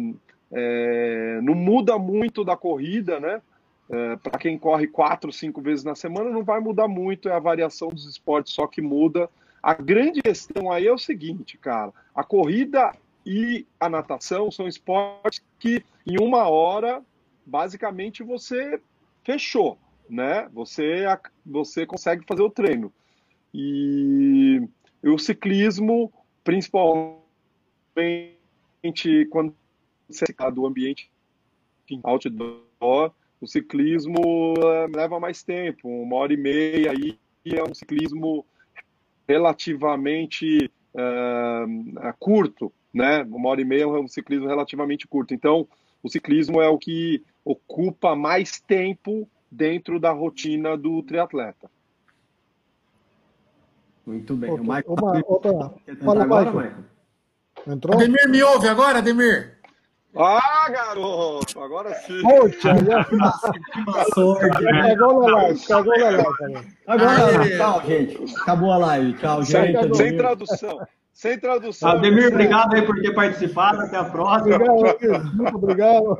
[0.51, 3.41] é, não muda muito da corrida, né?
[3.89, 7.39] É, para quem corre quatro, cinco vezes na semana, não vai mudar muito, é a
[7.39, 9.29] variação dos esportes só que muda.
[9.61, 12.93] A grande questão aí é o seguinte, cara: a corrida
[13.25, 17.01] e a natação são esportes que em uma hora,
[17.45, 18.81] basicamente, você
[19.23, 19.77] fechou,
[20.09, 20.49] né?
[20.53, 21.05] Você,
[21.45, 22.91] você consegue fazer o treino.
[23.53, 24.61] E,
[25.03, 26.11] o ciclismo,
[26.43, 27.21] principalmente
[29.29, 29.53] quando
[30.53, 31.11] do ambiente
[32.03, 38.45] outdoor, o ciclismo eh, leva mais tempo, uma hora e meia, aí é um ciclismo
[39.27, 43.23] relativamente uh, curto, né?
[43.23, 45.33] Uma hora e meia é um ciclismo relativamente curto.
[45.33, 45.67] Então,
[46.03, 51.69] o ciclismo é o que ocupa mais tempo dentro da rotina do triatleta.
[54.05, 54.51] Muito bem.
[54.51, 54.83] O Michael...
[54.87, 55.73] uma, outra...
[56.03, 56.83] Fala, agora, Michael.
[57.67, 57.95] Entrou?
[57.95, 59.60] Ademir, me ouve agora, Ademir?
[60.15, 61.61] Ah, garoto!
[61.61, 62.21] Agora sim.
[62.21, 64.67] Poxa, que sorte.
[64.67, 66.67] Acabou a live, acabou a live.
[66.87, 68.35] Agora, tchau, gente.
[68.41, 69.13] Acabou a live.
[69.13, 69.81] Tchau, gente.
[69.81, 70.79] Sem, sem tradução.
[71.13, 71.91] Sem tradução.
[71.91, 73.81] Ademir, obrigado aí por ter participado.
[73.81, 74.55] Até a próxima.
[74.55, 76.19] Obrigado, muito obrigado.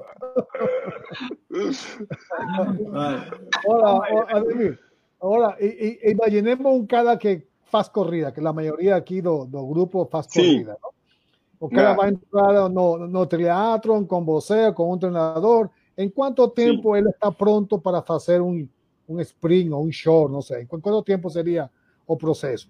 [3.66, 4.80] Olha, Ademir,
[5.20, 10.28] agora imaginemos um cara que faz corrida, que a maioria aqui do, do grupo faz
[10.28, 10.91] corrida, não?
[11.62, 15.70] O cara vai entrar no, no triatlon com você, com um treinador.
[15.96, 16.98] Em quanto tempo Sim.
[16.98, 18.68] ele está pronto para fazer um,
[19.08, 20.34] um sprint ou um short?
[20.34, 20.64] Não sei.
[20.64, 21.70] Em quanto tempo seria
[22.08, 22.68] o processo?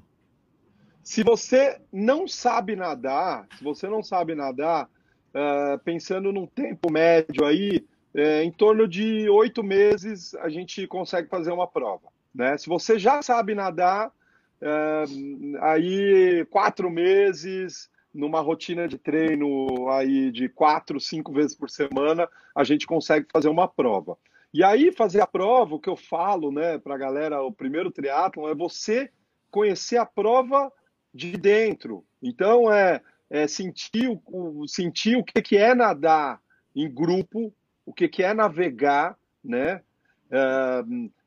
[1.02, 4.90] Se você não sabe nadar, se você não sabe nadar,
[5.30, 11.30] uh, pensando num tempo médio aí, uh, em torno de oito meses a gente consegue
[11.30, 12.10] fazer uma prova.
[12.36, 12.58] Né?
[12.58, 20.50] Se você já sabe nadar, uh, aí quatro meses, numa rotina de treino aí de
[20.50, 24.18] quatro, cinco vezes por semana, a gente consegue fazer uma prova.
[24.54, 27.90] E aí, fazer a prova, o que eu falo né, para a galera, o primeiro
[27.90, 29.10] triatlon é você
[29.50, 30.72] conhecer a prova
[31.14, 32.06] de dentro.
[32.22, 36.42] Então, é, é sentir, o, sentir o que, que é nadar
[36.76, 37.54] em grupo,
[37.86, 39.82] o que, que é navegar, né?
[40.30, 40.84] É,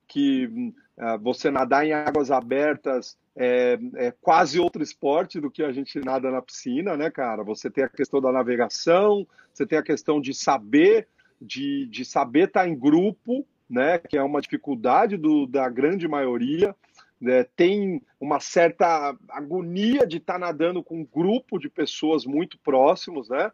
[0.06, 0.74] que
[1.20, 6.30] você nadar em águas abertas é, é, quase outro esporte do que a gente nada
[6.30, 7.42] na piscina, né, cara?
[7.42, 11.09] Você tem a questão da navegação, você tem a questão de saber,
[11.40, 13.98] de, de saber estar em grupo, né?
[13.98, 16.74] Que é uma dificuldade do, da grande maioria.
[17.20, 17.44] Né?
[17.57, 23.50] Tem uma certa agonia de estar nadando com um grupo de pessoas muito próximos, né?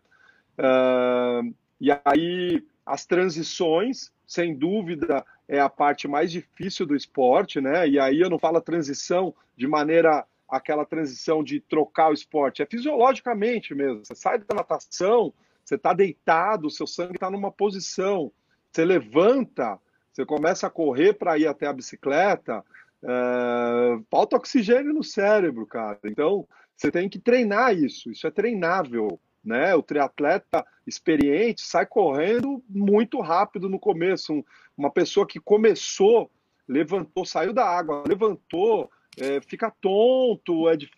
[0.58, 7.88] Uh, e aí as transições, sem dúvida, é a parte mais difícil do esporte, né?
[7.88, 12.66] E aí eu não falo transição de maneira aquela transição de trocar o esporte, é
[12.66, 14.04] fisiologicamente mesmo.
[14.04, 15.32] Você sai da natação,
[15.64, 18.32] você está deitado, seu sangue está numa posição,
[18.72, 19.78] você levanta,
[20.12, 22.64] você começa a correr para ir até a bicicleta,
[23.04, 24.00] é...
[24.10, 26.00] falta oxigênio no cérebro, cara.
[26.04, 26.44] Então
[26.76, 29.74] você tem que treinar isso, isso é treinável né?
[29.74, 34.32] O triatleta experiente sai correndo muito rápido no começo.
[34.32, 34.44] Um,
[34.76, 36.30] uma pessoa que começou,
[36.68, 40.90] levantou, saiu da água, levantou, é, fica tonto, é de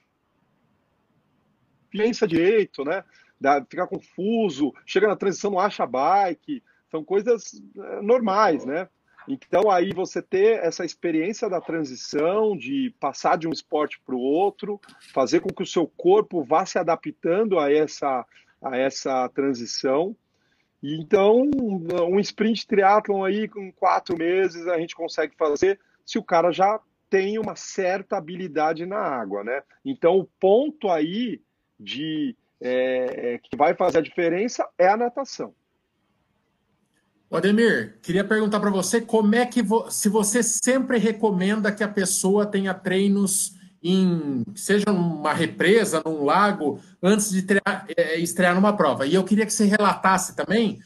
[1.91, 3.05] pensa direito, né?
[3.41, 8.89] Da, fica confuso, chega na transição, não acha bike, são coisas é, normais, né?
[9.29, 14.21] Então, aí você ter essa experiência da transição, de passar de um esporte para o
[14.21, 14.81] outro,
[15.13, 18.27] fazer com que o seu corpo vá se adaptando a essa,
[18.63, 20.17] a essa transição.
[20.83, 21.49] E então,
[22.09, 26.81] um sprint triatlon aí com quatro meses a gente consegue fazer se o cara já
[27.09, 29.63] tem uma certa habilidade na água, né?
[29.85, 31.41] Então, o ponto aí
[31.79, 35.55] de é, é que vai fazer a diferença é a natação.
[37.31, 41.89] Ademir, queria perguntar para você como é que vo se você sempre recomenda que a
[41.89, 48.77] pessoa tenha treinos em seja numa represa, num lago, antes de estrear, é, estrear numa
[48.77, 49.07] prova.
[49.07, 50.79] E eu queria que você relatasse também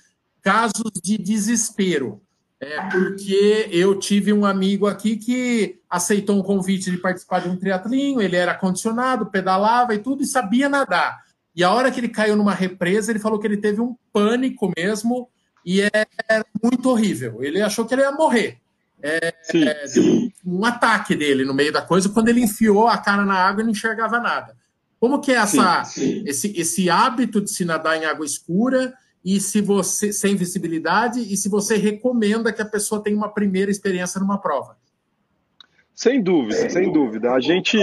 [0.42, 2.20] casos de desespero.
[2.58, 7.56] É, porque eu tive um amigo aqui que aceitou um convite de participar de um
[7.56, 11.20] triatlinho, ele era condicionado, pedalava e tudo, e sabia nadar.
[11.54, 14.72] E a hora que ele caiu numa represa, ele falou que ele teve um pânico
[14.74, 15.28] mesmo,
[15.66, 15.90] e é
[16.62, 17.42] muito horrível.
[17.42, 18.58] Ele achou que ele ia morrer.
[19.02, 19.84] É, é,
[20.44, 23.64] um ataque dele no meio da coisa, quando ele enfiou a cara na água e
[23.64, 24.56] não enxergava nada.
[24.98, 26.24] Como que é essa, sim, sim.
[26.26, 28.94] Esse, esse hábito de se nadar em água escura
[29.24, 33.70] e se você sem visibilidade e se você recomenda que a pessoa tenha uma primeira
[33.70, 34.78] experiência numa prova?
[35.94, 37.32] Sem dúvida, sem dúvida.
[37.32, 37.78] A gente,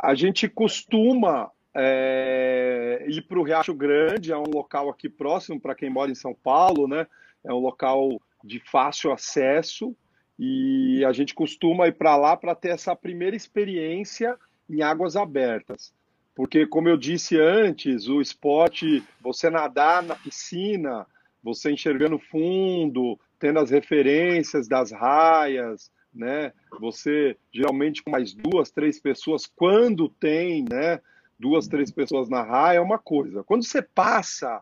[0.00, 5.74] a gente costuma é, ir para o Riacho Grande, é um local aqui próximo para
[5.74, 7.06] quem mora em São Paulo, né?
[7.44, 9.96] É um local de fácil acesso
[10.38, 14.36] e a gente costuma ir para lá para ter essa primeira experiência
[14.68, 15.92] em águas abertas.
[16.34, 21.06] Porque, como eu disse antes, o esporte, você nadar na piscina,
[21.42, 26.52] você enxergando fundo, tendo as referências das raias, né?
[26.78, 31.00] Você geralmente com mais duas, três pessoas, quando tem, né?
[31.38, 33.42] Duas, três pessoas na raia é uma coisa.
[33.44, 34.60] Quando você passa,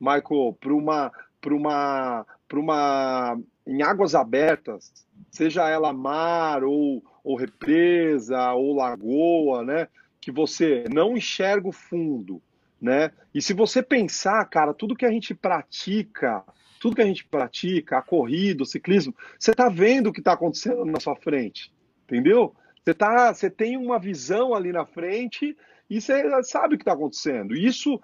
[0.00, 4.92] Michael, para uma, para uma, para uma, em águas abertas,
[5.30, 9.88] seja ela mar ou, ou represa ou lagoa, né?
[10.20, 12.42] Que você não enxerga o fundo,
[12.80, 13.10] né?
[13.34, 16.44] E se você pensar, cara, tudo que a gente pratica
[16.84, 20.34] tudo que a gente pratica, a corrida, o ciclismo, você está vendo o que está
[20.34, 21.72] acontecendo na sua frente,
[22.04, 22.54] entendeu?
[22.84, 25.56] Você, tá, você tem uma visão ali na frente
[25.88, 27.56] e você sabe o que está acontecendo.
[27.56, 27.98] Isso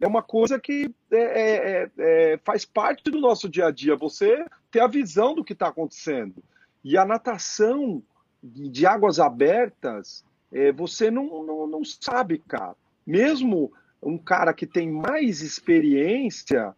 [0.00, 3.96] é uma coisa que é, é, é, é, faz parte do nosso dia a dia,
[3.96, 6.42] você ter a visão do que está acontecendo.
[6.84, 8.02] E a natação
[8.42, 12.76] de águas abertas, é, você não, não, não sabe, cara.
[13.06, 13.72] Mesmo
[14.02, 16.74] um cara que tem mais experiência,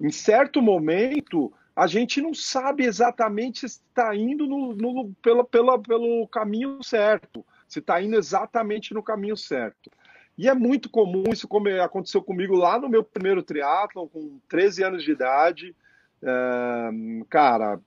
[0.00, 5.78] em certo momento, a gente não sabe exatamente se está indo no, no, pela, pela,
[5.78, 9.90] pelo caminho certo, se está indo exatamente no caminho certo.
[10.36, 14.84] E é muito comum, isso como aconteceu comigo lá no meu primeiro triatlon, com 13
[14.84, 15.74] anos de idade.
[16.22, 16.90] É,
[17.28, 17.78] cara,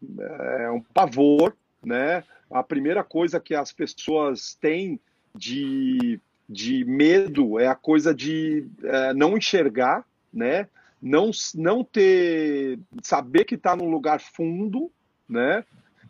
[0.59, 2.23] é um pavor, né?
[2.51, 4.99] A primeira coisa que as pessoas têm
[5.33, 10.67] de, de medo é a coisa de é, não enxergar, né?
[11.05, 14.91] não, não ter, saber que está num lugar fundo,
[15.29, 15.63] né?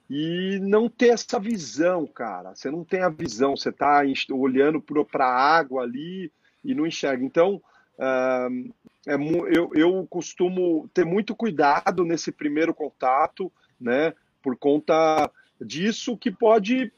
[0.10, 2.56] E não ter essa visão, cara.
[2.56, 6.32] Você não tem a visão, você está olhando para a água ali
[6.64, 7.24] e não enxerga.
[7.24, 7.62] Então,
[7.98, 8.74] uh,
[9.08, 14.14] é, eu, eu costumo ter muito cuidado nesse primeiro contato, né?
[14.42, 16.92] Por conta disso que pode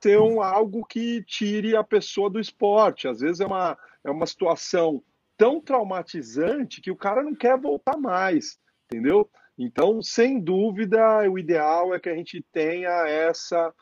[0.00, 3.08] ser um, algo que tire a pessoa do esporte.
[3.08, 5.02] Às vezes é uma, é uma situação
[5.36, 9.28] tão traumatizante que o cara não quer voltar mais, entendeu?
[9.58, 13.72] Então, sem dúvida, o ideal é que a gente tenha essa,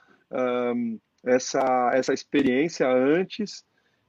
[0.75, 3.65] um, essa, essa experiência antes.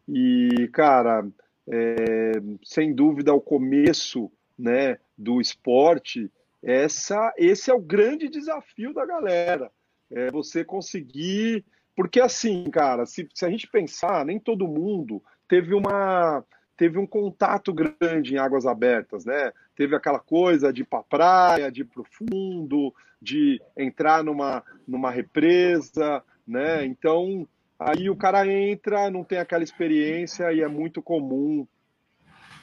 [0.07, 1.27] E, cara,
[1.69, 2.31] é,
[2.63, 6.31] sem dúvida, o começo né, do esporte,
[6.63, 9.71] essa, esse é o grande desafio da galera.
[10.09, 11.63] É você conseguir.
[11.95, 16.43] Porque, assim, cara, se, se a gente pensar, nem todo mundo teve uma
[16.81, 19.53] teve um contato grande em águas abertas, né?
[19.75, 24.63] Teve aquela coisa de ir para praia, de ir para o fundo, de entrar numa,
[24.87, 26.83] numa represa, né?
[26.83, 31.67] Então, aí o cara entra, não tem aquela experiência e é muito comum.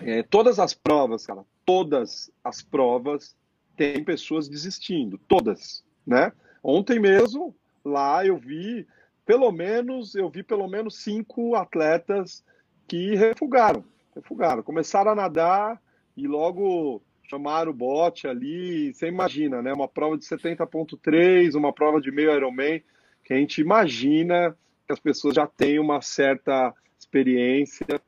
[0.00, 3.36] É, todas as provas, cara, todas as provas
[3.76, 6.32] tem pessoas desistindo, todas, né?
[6.60, 7.54] Ontem mesmo,
[7.84, 8.84] lá eu vi,
[9.24, 12.42] pelo menos, eu vi pelo menos cinco atletas
[12.88, 13.84] que refugaram,
[14.18, 14.62] refugaram.
[14.62, 15.80] Começaram a nadar
[16.16, 18.92] e logo chamaram o bote ali.
[18.92, 19.72] Você imagina, né?
[19.72, 22.82] Uma prova de 70,3, uma prova de meio Ironman,
[23.24, 24.56] que a gente imagina
[24.86, 28.00] que as pessoas já têm uma certa experiência.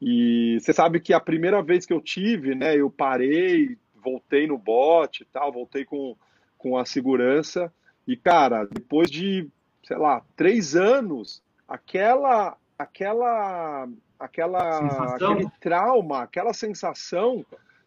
[0.00, 2.76] E você sabe que a primeira vez que eu tive, né?
[2.76, 6.16] Eu parei, voltei no bote e tal, voltei com,
[6.56, 7.72] com a segurança.
[8.06, 9.48] E, cara, depois de,
[9.84, 13.86] sei lá, três anos, aquela, aquela
[14.20, 17.44] aquela, aquele trauma, aquela sensação,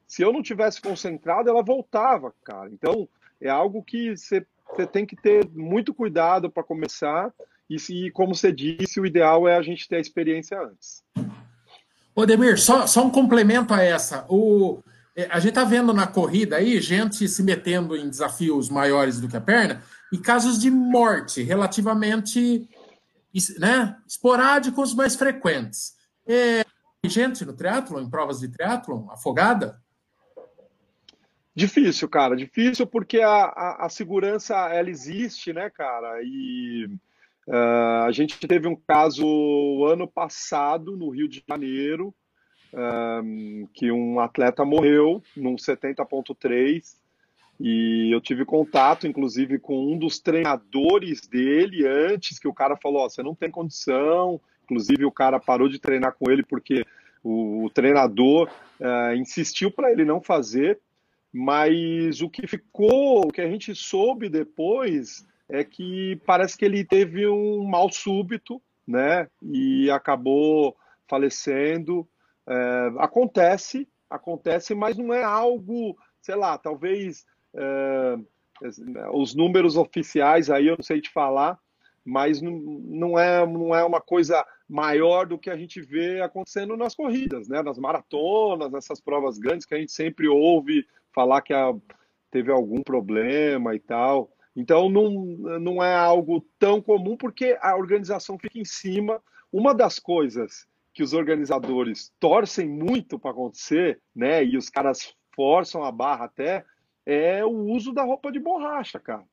[0.07, 2.69] se eu não tivesse concentrado, ela voltava, cara.
[2.71, 3.07] Então,
[3.39, 4.45] é algo que você
[4.91, 7.31] tem que ter muito cuidado para começar.
[7.69, 11.03] E, se, como você disse, o ideal é a gente ter a experiência antes.
[12.15, 14.25] Ô, Demir, só, só um complemento a essa.
[14.27, 14.83] O,
[15.15, 19.27] é, a gente está vendo na corrida aí gente se metendo em desafios maiores do
[19.27, 19.81] que a perna
[20.11, 22.67] e casos de morte relativamente
[23.59, 25.93] né, esporádicos, mas frequentes.
[26.25, 26.63] É,
[27.05, 29.81] gente no triatlon, em provas de triatlon, afogada?
[31.55, 36.21] Difícil, cara, difícil porque a, a, a segurança ela existe, né, cara?
[36.23, 36.89] E
[37.47, 42.13] uh, a gente teve um caso ano passado no Rio de Janeiro,
[42.73, 47.03] um, que um atleta morreu num 70.3
[47.59, 53.05] e eu tive contato, inclusive, com um dos treinadores dele antes, que o cara falou:
[53.05, 54.41] oh, você não tem condição,
[54.73, 56.85] Inclusive, o cara parou de treinar com ele porque
[57.23, 58.49] o, o treinador
[58.79, 60.79] uh, insistiu para ele não fazer.
[61.31, 66.85] Mas o que ficou, o que a gente soube depois, é que parece que ele
[66.85, 69.27] teve um mal súbito, né?
[69.41, 70.75] E acabou
[71.07, 72.07] falecendo.
[72.47, 78.15] É, acontece, acontece, mas não é algo, sei lá, talvez é,
[79.13, 81.57] os números oficiais aí eu não sei te falar,
[82.05, 86.95] mas não, é, não é uma coisa maior do que a gente vê acontecendo nas
[86.95, 87.61] corridas, né?
[87.61, 91.73] Nas maratonas, nessas provas grandes que a gente sempre ouve falar que a,
[92.29, 94.31] teve algum problema e tal.
[94.55, 95.11] Então não,
[95.59, 99.21] não é algo tão comum porque a organização fica em cima.
[99.51, 104.43] Uma das coisas que os organizadores torcem muito para acontecer, né?
[104.43, 106.65] E os caras forçam a barra até
[107.05, 109.25] é o uso da roupa de borracha, cara.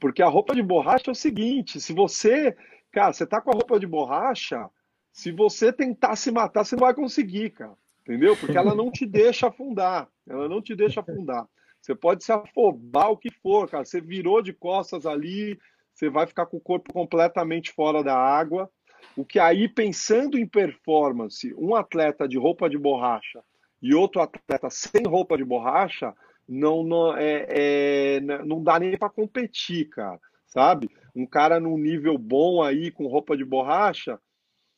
[0.00, 2.56] Porque a roupa de borracha é o seguinte: se você,
[2.92, 4.68] cara, você tá com a roupa de borracha,
[5.12, 7.74] se você tentar se matar, você não vai conseguir, cara.
[8.02, 8.36] Entendeu?
[8.36, 10.08] Porque ela não te deixa afundar.
[10.26, 11.46] Ela não te deixa afundar.
[11.80, 13.84] Você pode se afobar o que for, cara.
[13.84, 15.58] Você virou de costas ali,
[15.92, 18.70] você vai ficar com o corpo completamente fora da água.
[19.16, 23.42] O que aí, pensando em performance, um atleta de roupa de borracha
[23.82, 26.14] e outro atleta sem roupa de borracha,
[26.48, 30.90] não, não, é, é não dá nem para competir, cara, sabe?
[31.14, 34.18] Um cara num nível bom aí, com roupa de borracha,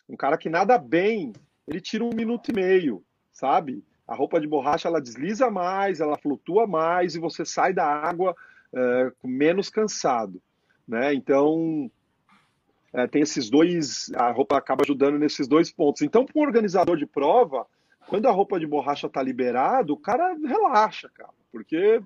[0.08, 1.32] um cara que nada bem,
[1.68, 3.84] ele tira um minuto e meio, sabe?
[4.06, 8.34] A roupa de borracha ela desliza mais, ela flutua mais e você sai da água
[8.74, 10.42] é, menos cansado,
[10.86, 11.14] né?
[11.14, 11.88] Então
[12.92, 16.02] é, tem esses dois, a roupa acaba ajudando nesses dois pontos.
[16.02, 17.66] Então, para um organizador de prova,
[18.08, 21.30] quando a roupa de borracha está liberado, o cara relaxa, cara.
[21.52, 22.00] Porque,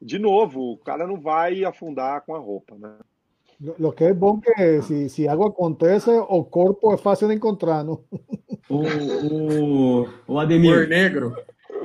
[0.00, 2.94] de novo, o cara não vai afundar com a roupa, né?
[3.78, 7.84] Lo que é bom que se, se algo acontece, o corpo é fácil de encontrar,
[7.84, 8.02] não?
[8.70, 10.74] O, o, o Ademir.
[10.74, 11.36] Cor negro.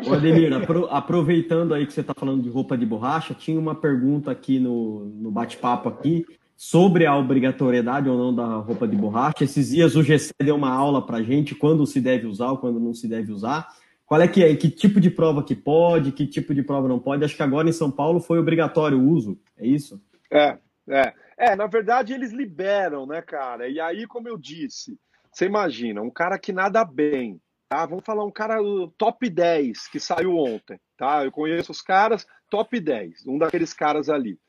[0.07, 3.75] O Ademir, apro, aproveitando aí que você está falando de roupa de borracha, tinha uma
[3.75, 6.25] pergunta aqui no, no bate-papo aqui
[6.55, 9.43] sobre a obrigatoriedade ou não da roupa de borracha.
[9.43, 12.93] Esses dias o GC deu uma aula para gente quando se deve usar quando não
[12.93, 13.67] se deve usar.
[14.05, 14.55] Qual é que é?
[14.55, 17.25] Que tipo de prova que pode, que tipo de prova não pode?
[17.25, 20.01] Acho que agora em São Paulo foi obrigatório o uso, é isso?
[20.31, 21.13] É, é.
[21.37, 23.67] É, na verdade eles liberam, né, cara?
[23.67, 24.97] E aí, como eu disse,
[25.31, 27.85] você imagina, um cara que nada bem, tá?
[27.85, 28.57] Vamos falar um cara
[28.97, 31.25] top 10 que saiu ontem, tá?
[31.25, 34.39] Eu conheço os caras, top 10, um daqueles caras ali.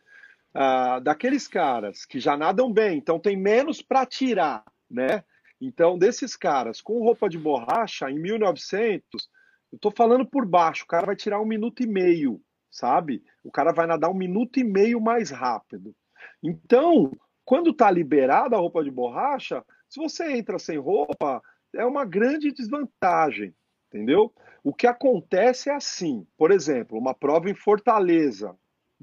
[0.56, 5.22] Uh, daqueles caras que já nadam bem, então tem menos para tirar, né?
[5.60, 9.28] Então, desses caras com roupa de borracha, em 1900,
[9.70, 12.40] eu tô falando por baixo, o cara vai tirar um minuto e meio,
[12.70, 13.22] sabe?
[13.44, 15.94] O cara vai nadar um minuto e meio mais rápido.
[16.42, 17.12] Então,
[17.44, 21.42] quando tá liberada a roupa de borracha, se você entra sem roupa,
[21.74, 23.54] é uma grande desvantagem,
[23.88, 24.32] entendeu?
[24.64, 28.56] O que acontece é assim, por exemplo, uma prova em Fortaleza,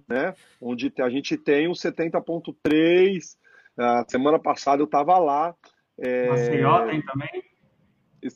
[0.08, 0.34] né?
[0.62, 3.38] Onde a gente tem um 70.3.
[3.78, 5.56] A semana passada eu estava lá.
[5.98, 6.28] É...
[6.28, 7.44] Maceió tem também?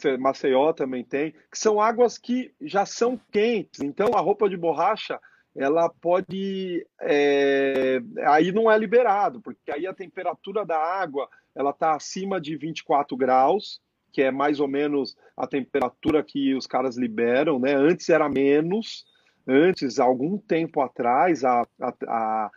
[0.04, 4.58] É, Maceió também tem, que são águas que já são quentes, então a roupa de
[4.58, 5.18] borracha
[5.56, 11.96] ela pode é, aí não é liberado, porque aí a temperatura da água ela está
[11.96, 13.82] acima de 24 graus,
[14.12, 17.74] que é mais ou menos a temperatura que os caras liberam, né?
[17.74, 19.06] Antes era menos,
[19.48, 22.52] antes, algum tempo atrás, a, a, a,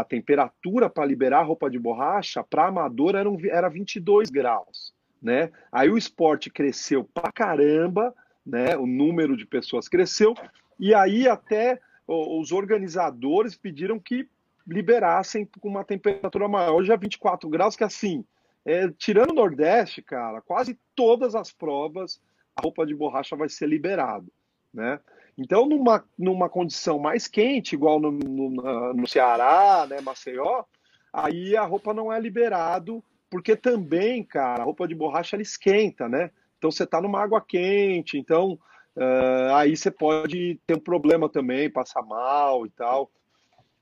[0.00, 5.52] a temperatura para liberar roupa de borracha para amador era, um, era 22 graus né?
[5.70, 8.12] Aí o esporte cresceu pra caramba,
[8.44, 8.76] né?
[8.76, 10.34] O número de pessoas cresceu
[10.78, 14.28] e aí até os organizadores pediram que
[14.66, 16.74] liberassem com uma temperatura maior.
[16.74, 18.24] Hoje é 24 graus, que assim,
[18.64, 22.20] é, tirando o Nordeste, cara, quase todas as provas
[22.54, 24.26] a roupa de borracha vai ser liberada,
[24.74, 25.00] né?
[25.36, 30.64] Então, numa, numa condição mais quente, igual no, no, no Ceará, né, Maceió,
[31.12, 33.02] aí a roupa não é liberado
[33.32, 36.30] porque também, cara, a roupa de borracha ela esquenta, né?
[36.58, 38.58] Então você tá numa água quente, então
[38.94, 43.10] uh, aí você pode ter um problema também, passar mal e tal.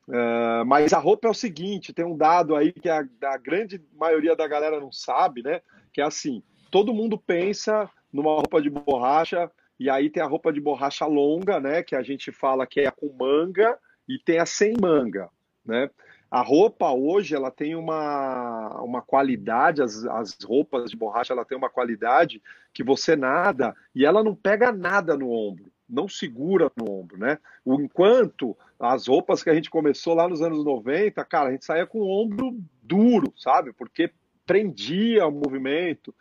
[0.07, 3.83] Uh, mas a roupa é o seguinte, tem um dado aí que a, a, grande
[3.93, 5.61] maioria da galera não sabe, né?
[5.93, 9.51] Que é assim, todo mundo pensa numa roupa de borracha,
[9.81, 11.83] e aí tem a roupa de borracha longa, né?
[11.83, 15.31] Que a gente fala que é a com manga, e tem a sem manga,
[15.65, 15.89] né?
[16.31, 21.57] A roupa hoje ela tem uma, uma qualidade, as, as roupas de borracha ela tem
[21.57, 22.43] uma qualidade
[22.75, 27.39] que você nada e ela não pega nada no ombro, não segura no ombro, né?
[27.67, 31.87] Enquanto as roupas que a gente começou lá nos anos 90, cara, a gente saía
[31.87, 33.73] com o ombro duro, sabe?
[33.73, 34.13] Porque
[34.47, 36.15] prendia o movimento.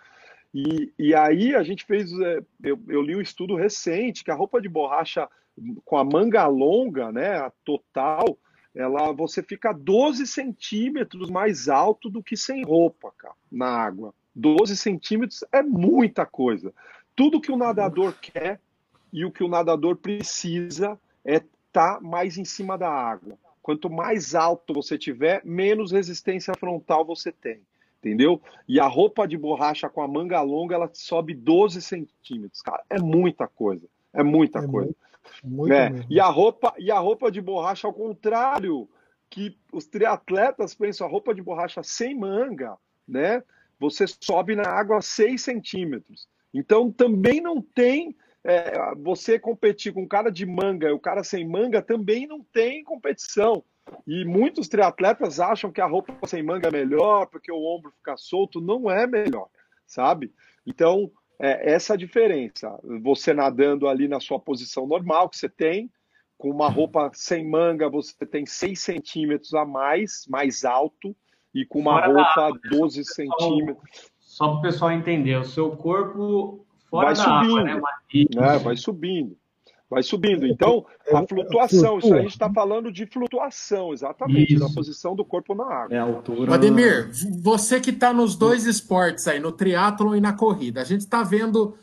[0.54, 4.36] E, e aí a gente fez, é, eu, eu li um estudo recente que a
[4.36, 5.28] roupa de borracha
[5.86, 8.38] com a manga longa, né, a total,
[8.74, 14.14] ela você fica 12 centímetros mais alto do que sem roupa, cara, na água.
[14.36, 16.74] 12 centímetros é muita coisa.
[17.16, 18.60] Tudo que o nadador quer
[19.12, 23.38] e o que o nadador precisa é estar tá mais em cima da água.
[23.62, 27.62] Quanto mais alto você tiver, menos resistência frontal você tem.
[28.00, 28.42] Entendeu?
[28.68, 32.82] E a roupa de borracha com a manga longa, ela sobe 12 centímetros, cara.
[32.90, 33.88] É muita coisa.
[34.14, 34.96] É muita é coisa.
[35.44, 36.06] Muito, né?
[36.10, 38.90] E a roupa e a roupa de borracha ao contrário
[39.30, 42.78] que os triatletas pensam a roupa de borracha sem manga,
[43.08, 43.44] né?
[43.80, 46.28] Você sobe na água 6 centímetros.
[46.54, 51.24] Então também não tem é, você competir com um cara de manga e o cara
[51.24, 53.64] sem manga também não tem competição.
[54.08, 58.18] E muitos triatletas acham que a roupa sem manga é melhor porque o ombro fica
[58.18, 58.60] solto.
[58.62, 59.48] Não é melhor,
[59.86, 60.34] sabe?
[60.66, 62.78] Então, é essa a diferença.
[63.02, 65.90] Você nadando ali na sua posição normal que você tem,
[66.38, 71.16] com uma roupa sem manga, você tem 6 centímetros a mais, mais alto,
[71.54, 74.12] e com uma fora roupa água, 12 centímetros.
[74.20, 78.56] Só para o pessoal entender, o seu corpo fora vai da subindo, água, né?
[78.56, 79.38] É, vai subindo.
[79.90, 80.46] Vai subindo.
[80.46, 84.64] Então, a flutuação, isso a gente está falando de flutuação, exatamente, isso.
[84.64, 85.96] da posição do corpo na água.
[85.96, 86.54] É a altura.
[86.54, 87.10] Ademir,
[87.42, 91.24] você que está nos dois esportes aí, no triatlon e na corrida, a gente está
[91.24, 91.76] vendo.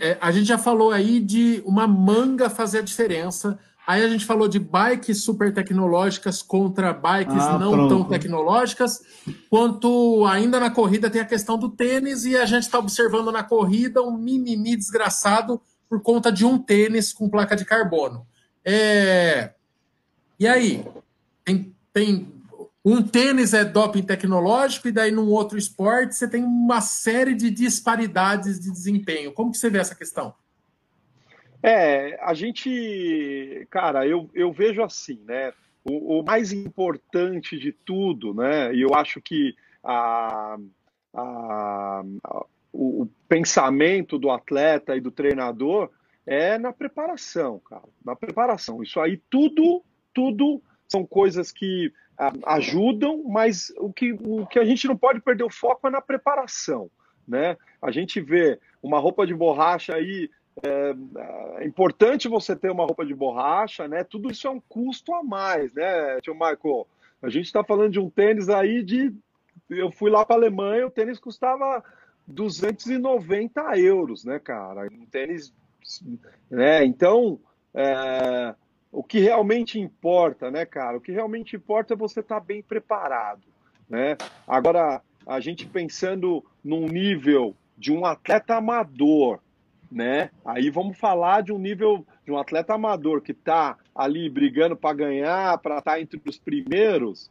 [0.00, 3.58] É, a gente já falou aí de uma manga fazer a diferença.
[3.84, 7.88] Aí a gente falou de bikes super tecnológicas contra bikes ah, não pronto.
[7.88, 9.00] tão tecnológicas,
[9.48, 13.42] quanto ainda na corrida tem a questão do tênis e a gente está observando na
[13.42, 15.60] corrida um mimimi desgraçado
[15.90, 18.24] por conta de um tênis com placa de carbono.
[18.64, 19.52] É...
[20.38, 20.84] E aí?
[21.44, 22.32] Tem, tem
[22.84, 27.50] um tênis é doping tecnológico e daí num outro esporte você tem uma série de
[27.50, 29.32] disparidades de desempenho.
[29.32, 30.32] Como que você vê essa questão?
[31.60, 35.52] É, a gente, cara, eu, eu vejo assim, né?
[35.84, 38.72] O, o mais importante de tudo, né?
[38.74, 40.56] E eu acho que a,
[41.12, 45.90] a, a o, o pensamento do atleta e do treinador
[46.26, 47.88] é na preparação, cara.
[48.04, 48.82] Na preparação.
[48.82, 49.82] Isso aí tudo,
[50.14, 55.20] tudo são coisas que a, ajudam, mas o que, o que a gente não pode
[55.20, 56.90] perder o foco é na preparação,
[57.26, 57.56] né?
[57.80, 60.30] A gente vê uma roupa de borracha aí
[60.62, 60.94] é,
[61.58, 64.04] é, importante você ter uma roupa de borracha, né?
[64.04, 66.86] Tudo isso é um custo a mais, né, tio Michael?
[67.22, 69.14] A gente está falando de um tênis aí de.
[69.68, 71.82] Eu fui lá para a Alemanha, o tênis custava
[72.30, 74.88] 290 euros, né, cara?
[74.92, 75.52] Um tênis.
[76.50, 76.84] Né?
[76.84, 77.40] Então,
[77.74, 78.54] é,
[78.92, 80.96] o que realmente importa, né, cara?
[80.96, 83.42] O que realmente importa é você estar tá bem preparado,
[83.88, 84.16] né?
[84.46, 89.40] Agora, a gente pensando num nível de um atleta amador,
[89.90, 90.30] né?
[90.44, 94.94] Aí vamos falar de um nível de um atleta amador que está ali brigando para
[94.94, 97.30] ganhar, para estar tá entre os primeiros.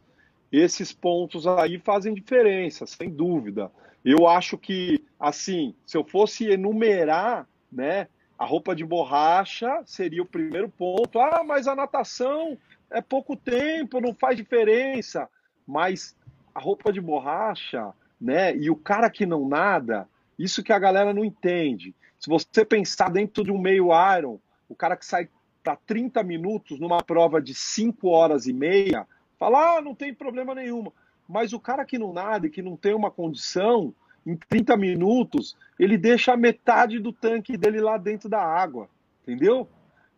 [0.50, 3.70] Esses pontos aí fazem diferença, sem dúvida.
[4.04, 10.26] Eu acho que, assim, se eu fosse enumerar, né, a roupa de borracha seria o
[10.26, 11.20] primeiro ponto.
[11.20, 12.56] Ah, mas a natação
[12.90, 15.28] é pouco tempo, não faz diferença.
[15.66, 16.16] Mas
[16.54, 21.12] a roupa de borracha, né, e o cara que não nada, isso que a galera
[21.12, 21.94] não entende.
[22.18, 24.38] Se você pensar dentro de um meio Iron,
[24.68, 25.28] o cara que sai
[25.62, 29.06] para 30 minutos numa prova de 5 horas e meia,
[29.38, 30.92] fala, ah, não tem problema nenhuma.
[31.30, 33.94] Mas o cara que não nada e que não tem uma condição,
[34.26, 38.88] em 30 minutos, ele deixa metade do tanque dele lá dentro da água,
[39.22, 39.68] entendeu?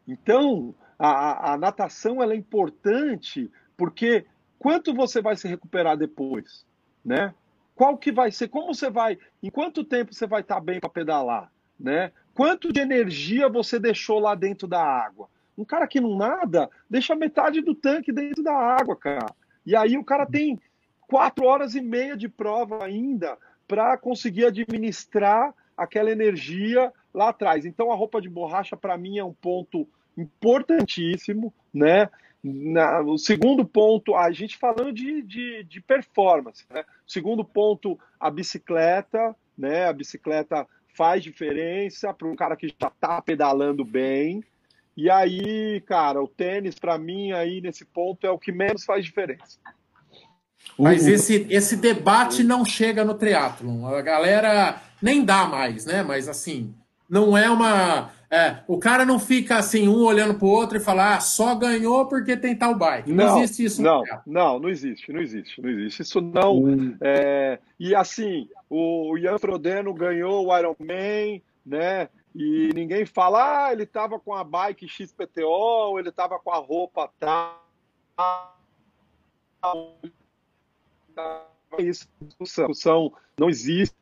[0.08, 4.24] Então, a, a natação ela é importante porque
[4.58, 6.66] quanto você vai se recuperar depois,
[7.04, 7.34] né?
[7.74, 8.48] Qual que vai ser?
[8.48, 9.18] Como você vai?
[9.42, 12.10] Em quanto tempo você vai estar bem para pedalar, né?
[12.34, 15.28] Quanto de energia você deixou lá dentro da água?
[15.56, 19.26] Um cara que não nada deixa metade do tanque dentro da água, cara.
[19.64, 20.58] E aí o cara tem
[21.12, 23.36] quatro horas e meia de prova ainda
[23.68, 27.66] para conseguir administrar aquela energia lá atrás.
[27.66, 29.86] Então a roupa de borracha para mim é um ponto
[30.16, 32.08] importantíssimo, né?
[32.42, 36.82] Na, o segundo ponto, a gente falando de, de, de performance, né?
[37.06, 39.88] O segundo ponto, a bicicleta, né?
[39.88, 44.42] A bicicleta faz diferença para um cara que já está pedalando bem.
[44.96, 49.04] E aí, cara, o tênis para mim aí nesse ponto é o que menos faz
[49.04, 49.58] diferença.
[50.78, 53.86] Mas esse, esse debate não chega no triatlon.
[53.86, 56.02] A galera nem dá mais, né?
[56.02, 56.74] Mas assim,
[57.08, 58.10] não é uma.
[58.30, 61.54] É, o cara não fica assim, um olhando para o outro e falar, ah, só
[61.54, 63.12] ganhou porque tem tal bike.
[63.12, 63.82] Não, não existe isso.
[63.82, 66.00] Não, não, não existe, não existe, não existe.
[66.00, 66.56] Isso não.
[66.56, 66.96] Hum.
[67.02, 72.08] É, e assim, o Ian Frodeno ganhou o Ironman, né?
[72.34, 77.10] E ninguém fala, ah, ele estava com a bike XPTO, ele estava com a roupa
[77.20, 77.60] tal.
[81.78, 83.94] Isso, discussão, discussão não existe.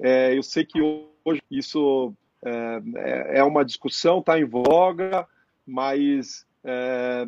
[0.00, 2.12] É, eu sei que hoje isso
[2.44, 5.26] é, é, é uma discussão, está em voga,
[5.66, 7.24] mas é,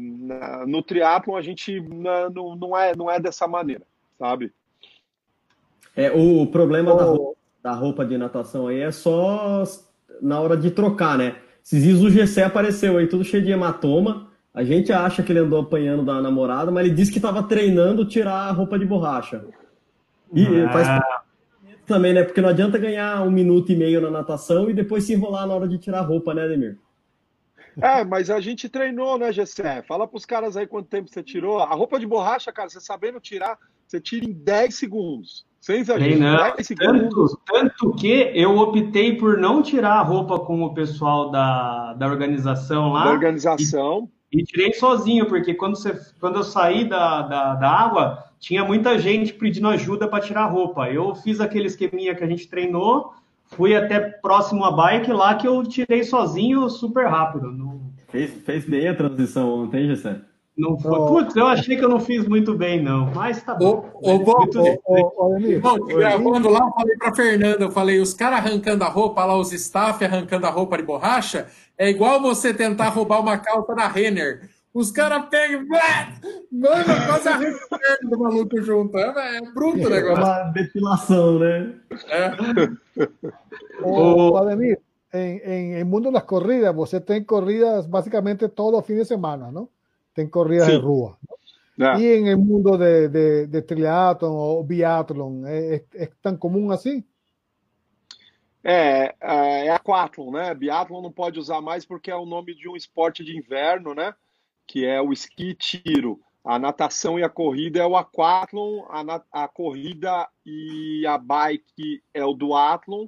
[0.67, 3.87] no triatlon a gente não, não, é, não é dessa maneira,
[4.19, 4.53] sabe?
[5.95, 6.97] É, o problema oh.
[6.97, 9.63] da, roupa, da roupa de natação aí é só
[10.21, 11.37] na hora de trocar, né?
[11.65, 14.26] Esses o GC apareceu aí, tudo cheio de hematoma.
[14.57, 18.07] A gente acha que ele andou apanhando da namorada, mas ele disse que estava treinando
[18.07, 19.45] tirar a roupa de borracha.
[20.33, 20.73] E ah.
[20.73, 20.89] faz
[21.85, 22.25] também, né?
[22.25, 25.55] Porque não adianta ganhar um minuto e meio na natação e depois se enrolar na
[25.55, 26.79] hora de tirar a roupa, né, Demir?
[27.81, 29.83] É, mas a gente treinou, né, Gessé?
[29.83, 31.59] Fala pros caras aí quanto tempo você tirou.
[31.61, 35.47] A roupa de borracha, cara, você sabendo tirar, você tira em 10 segundos.
[35.61, 36.19] Sem exagero.
[36.19, 37.37] Não, 10 segundos.
[37.45, 42.07] Tanto, tanto que eu optei por não tirar a roupa com o pessoal da, da
[42.07, 43.05] organização lá.
[43.05, 44.11] Da organização.
[44.33, 48.99] E, tirei sozinho, porque quando, você, quando eu saí da, da, da água, tinha muita
[48.99, 50.91] gente pedindo ajuda para tirar roupa.
[50.91, 53.15] Eu fiz aquele esqueminha que a gente treinou
[53.47, 57.53] fui até próximo à bike lá que eu tirei sozinho super rápido.
[57.53, 57.81] Não...
[58.09, 60.21] Fez, fez bem a transição ontem, Gessé?
[60.57, 60.99] Não foi.
[60.99, 61.07] Oh.
[61.07, 63.13] Putz, eu achei que eu não fiz muito bem, não.
[63.15, 63.91] Mas tá bom.
[63.95, 64.47] Ô, ô, bom,
[65.61, 69.37] bom, gravando lá, eu falei pra Fernanda, eu falei, os caras arrancando a roupa, lá
[69.37, 71.47] os staff arrancando a roupa de borracha,
[71.77, 74.49] é igual você tentar roubar uma calça da Renner.
[74.73, 75.65] Os caras pegam
[76.53, 78.99] mano, quase arranca a perna do maluco junto.
[78.99, 80.23] É, é bruto o negócio.
[80.23, 81.75] É uma depilação, né?
[82.09, 83.83] É.
[83.83, 84.79] Ô, Ademir,
[85.15, 89.67] em, em, em mundo das corridas, você tem corridas basicamente todo fim de semana, não?
[90.17, 91.17] Tem corridas de rua.
[91.79, 97.05] E em mundo de, de, de triatlon ou biatlon, é, é, tão comum assim?
[98.65, 100.55] É, é, é aquatlon, né?
[100.55, 104.13] Biatlon não pode usar mais porque é o nome de um esporte de inverno, né?
[104.67, 106.21] que é o esqui tiro.
[106.45, 112.25] A natação e a corrida é o aquatlon, a, a corrida e a bike é
[112.25, 113.07] o duatlon,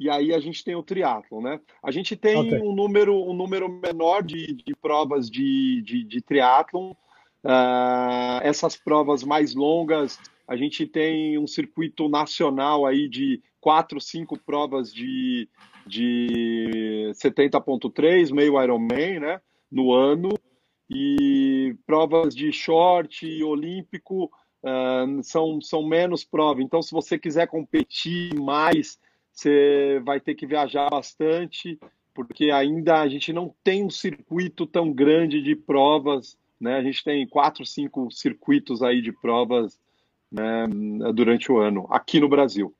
[0.00, 1.60] e aí a gente tem o triatlon, né?
[1.82, 2.58] A gente tem okay.
[2.58, 6.92] um, número, um número menor de, de provas de, de, de triatlon.
[7.44, 14.38] Uh, essas provas mais longas, a gente tem um circuito nacional aí de quatro, cinco
[14.38, 15.46] provas de,
[15.86, 19.40] de 70.3, meio Ironman, né?
[19.70, 20.30] No ano
[20.88, 24.30] e provas de short olímpico
[24.64, 26.64] uh, são, são menos provas.
[26.64, 28.98] Então, se você quiser competir mais,
[29.40, 31.78] você vai ter que viajar bastante,
[32.14, 36.36] porque ainda a gente não tem um circuito tão grande de provas.
[36.60, 36.76] Né?
[36.76, 39.78] A gente tem quatro, cinco circuitos aí de provas
[40.30, 40.66] né,
[41.14, 42.74] durante o ano, aqui no Brasil.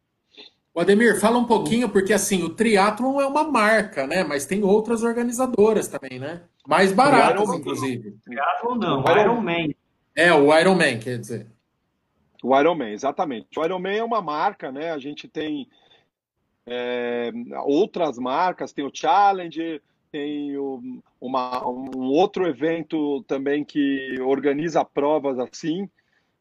[0.73, 4.23] O Ademir, fala um pouquinho, porque assim, o Triathlon é uma marca, né?
[4.23, 6.43] Mas tem outras organizadoras também, né?
[6.65, 8.17] Mais baratas, Iron inclusive.
[8.25, 9.75] Triathlon não, o Iron Man.
[10.15, 11.49] É, o Iron Man, quer dizer.
[12.41, 13.59] O Iron Man, exatamente.
[13.59, 14.93] O Iron Man é uma marca, né?
[14.93, 15.69] A gente tem
[16.67, 17.33] é,
[17.65, 25.39] outras marcas, tem o Challenger, tem o, uma, um outro evento também que organiza provas
[25.39, 25.89] assim.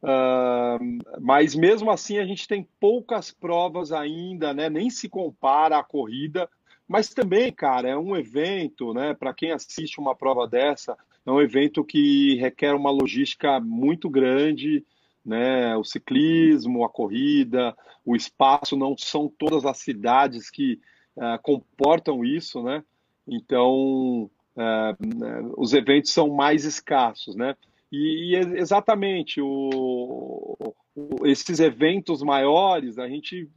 [0.01, 0.80] Uh,
[1.20, 4.70] mas mesmo assim a gente tem poucas provas ainda, né?
[4.70, 6.49] Nem se compara à corrida.
[6.88, 9.13] Mas também, cara, é um evento, né?
[9.13, 14.84] Para quem assiste uma prova dessa, é um evento que requer uma logística muito grande,
[15.26, 15.76] né?
[15.78, 20.80] O ciclismo, a corrida, o espaço, não são todas as cidades que
[21.15, 22.84] uh, comportam isso, né?
[23.28, 27.55] Então, uh, os eventos são mais escassos, né?
[27.91, 33.49] E, e exatamente o, o, esses eventos maiores, a gente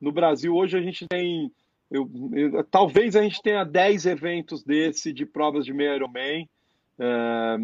[0.00, 1.50] no Brasil hoje a gente tem
[1.90, 6.46] eu, eu, talvez a gente tenha 10 eventos desse de provas de meio Ironman
[6.98, 7.56] é,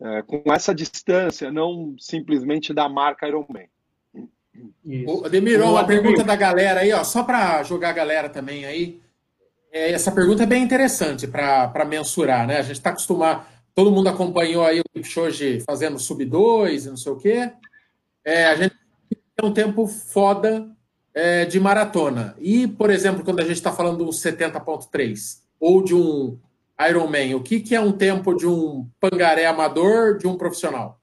[0.00, 3.68] é, com essa distância, não simplesmente da marca Ironman.
[4.84, 5.24] Isso.
[5.24, 9.00] Ademir, uma pergunta da galera aí, ó, só para jogar a galera também aí.
[9.72, 12.58] É, essa pergunta é bem interessante para mensurar, né?
[12.58, 13.44] A gente está acostumado,
[13.74, 17.52] Todo mundo acompanhou aí o Kipchoge fazendo sub 2 e não sei o quê.
[18.24, 18.74] É, a gente
[19.08, 20.68] tem um tempo foda
[21.14, 22.34] é, de maratona.
[22.38, 26.36] E, por exemplo, quando a gente está falando de um 70.3 ou de um
[26.88, 31.00] Ironman, o que, que é um tempo de um pangaré amador de um profissional?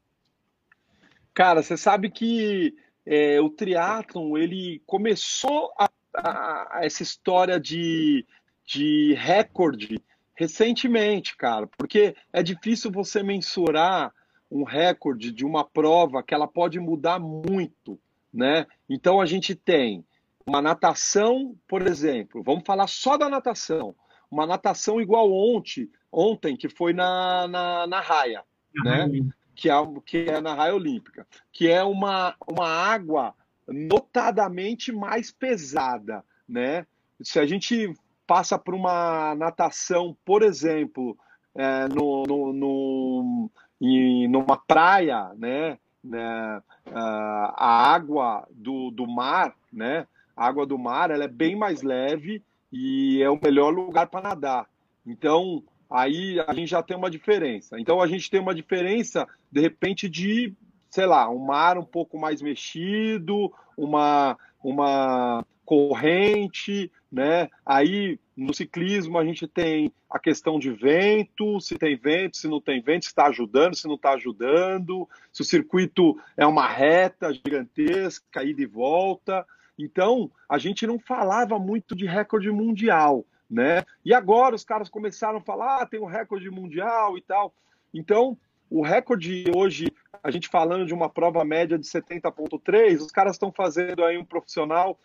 [1.33, 2.75] Cara, você sabe que
[3.05, 8.25] é, o triatlon ele começou a, a essa história de,
[8.65, 10.01] de recorde
[10.33, 14.13] recentemente, cara, porque é difícil você mensurar
[14.49, 17.99] um recorde de uma prova que ela pode mudar muito,
[18.31, 18.65] né?
[18.89, 20.05] Então a gente tem
[20.45, 23.95] uma natação, por exemplo, vamos falar só da natação,
[24.29, 28.43] uma natação igual ontem, ontem que foi na, na, na raia,
[28.83, 29.07] né?
[29.55, 29.73] que é,
[30.05, 33.33] que é na raia olímpica, que é uma, uma água
[33.67, 36.85] notadamente mais pesada, né?
[37.21, 37.91] Se a gente
[38.27, 41.17] passa por uma natação, por exemplo,
[41.55, 43.51] é, no, no, no,
[43.81, 45.79] em, numa praia, né?
[46.03, 46.61] né?
[46.93, 50.07] a água do, do mar, né?
[50.35, 54.29] A água do mar ela é bem mais leve e é o melhor lugar para
[54.29, 54.69] nadar.
[55.05, 57.79] Então, aí a gente já tem uma diferença.
[57.79, 60.53] Então, a gente tem uma diferença, de repente, de,
[60.89, 67.49] sei lá, um mar um pouco mais mexido, uma, uma corrente, né?
[67.65, 72.61] Aí no ciclismo a gente tem a questão de vento, se tem vento, se não
[72.61, 77.33] tem vento, se está ajudando, se não está ajudando, se o circuito é uma reta
[77.33, 79.45] gigantesca, ida e volta.
[79.77, 83.83] Então, a gente não falava muito de recorde mundial, né?
[84.03, 87.53] E agora os caras começaram a falar, ah, tem um recorde mundial e tal.
[87.93, 88.37] Então,
[88.69, 89.87] o recorde hoje,
[90.21, 94.25] a gente falando de uma prova média de 70.3, os caras estão fazendo aí um
[94.25, 94.99] profissional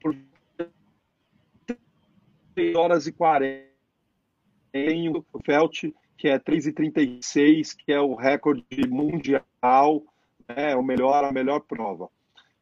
[0.00, 0.16] por
[2.54, 3.68] 3 horas e 40.
[4.72, 5.84] Tem o Felt,
[6.16, 10.02] que é 3,36, que é o recorde mundial,
[10.48, 10.74] né?
[10.74, 12.10] o melhor, a melhor prova.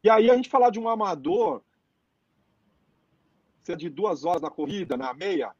[0.03, 1.61] E aí a gente falar de um amador,
[3.67, 5.51] é de duas horas na corrida, na meia,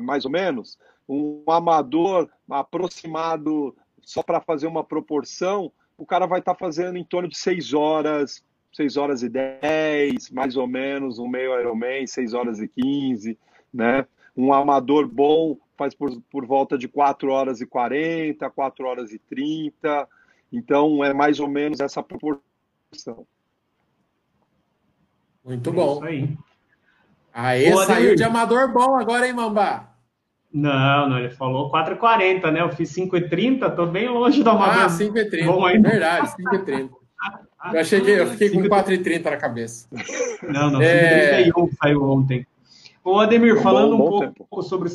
[0.00, 0.78] mais ou menos,
[1.08, 7.04] um amador aproximado, só para fazer uma proporção, o cara vai estar tá fazendo em
[7.04, 12.34] torno de seis horas, seis horas e dez, mais ou menos, um meio Ironman, seis
[12.34, 13.38] horas e quinze,
[13.72, 14.06] né?
[14.36, 19.18] Um amador bom faz por, por volta de quatro horas e quarenta, quatro horas e
[19.18, 20.08] trinta,
[20.50, 23.26] então é mais ou menos essa proporção.
[25.44, 25.94] Muito é bom.
[25.94, 26.36] Isso aí.
[27.34, 28.16] Aí Boa, saiu Ademir.
[28.16, 29.88] de amador bom agora, hein, Mambá?
[30.52, 32.60] Não, não, ele falou 4h40, né?
[32.60, 34.84] Eu fiz 5h30, tô bem longe do amador.
[34.84, 35.46] Ah, 5h30.
[35.46, 35.88] Bom ainda.
[35.88, 36.90] Verdade, 5h30.
[37.72, 39.88] Eu, achei que, eu fiquei com 4h30 na cabeça.
[40.42, 41.76] Não, não, 5h31 é...
[41.80, 42.46] saiu ontem.
[43.02, 44.62] Ô, Ademir, falando um, bom, um pouco tempo.
[44.62, 44.92] sobre o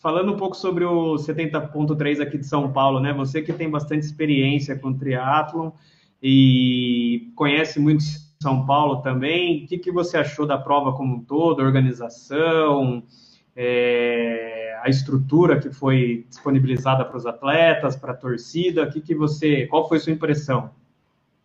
[0.00, 3.12] falando um pouco sobre o 70.3 aqui de São Paulo, né?
[3.12, 5.70] Você que tem bastante experiência com triatlon
[6.22, 9.64] e conhece muitos são Paulo também.
[9.64, 13.02] O que, que você achou da prova como um todo, a organização,
[13.54, 18.84] é, a estrutura que foi disponibilizada para os atletas, para a torcida?
[18.84, 20.70] O que, que você, qual foi a sua impressão?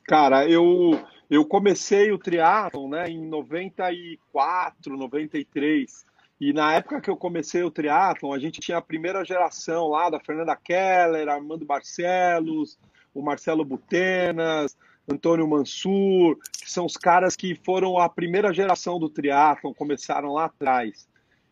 [0.03, 0.97] Cara, eu
[1.29, 6.05] eu comecei o triatlon, né, em 94, 93.
[6.39, 10.09] E na época que eu comecei o triatlon, a gente tinha a primeira geração lá
[10.09, 12.77] da Fernanda Keller, Armando Barcelos,
[13.13, 14.77] o Marcelo Butenas,
[15.07, 20.45] Antônio Mansur, que são os caras que foram a primeira geração do triatlon, começaram lá
[20.45, 21.07] atrás.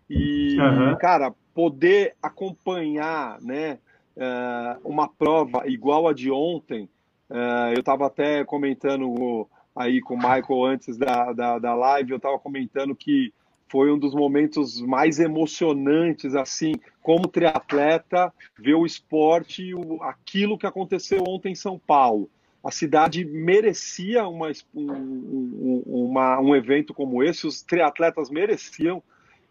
[0.10, 0.96] E, uhum.
[0.98, 3.78] cara, poder acompanhar né,
[4.18, 6.90] eh, uma prova igual a de ontem,
[7.30, 12.18] eh, eu estava até comentando aí com o Michael antes da, da, da live, eu
[12.18, 13.32] estava comentando que
[13.70, 21.24] foi um dos momentos mais emocionantes, assim, como triatleta, ver o esporte, aquilo que aconteceu
[21.28, 22.30] ontem em São Paulo
[22.64, 29.04] a cidade merecia uma, um, uma, um evento como esse, os triatletas mereciam.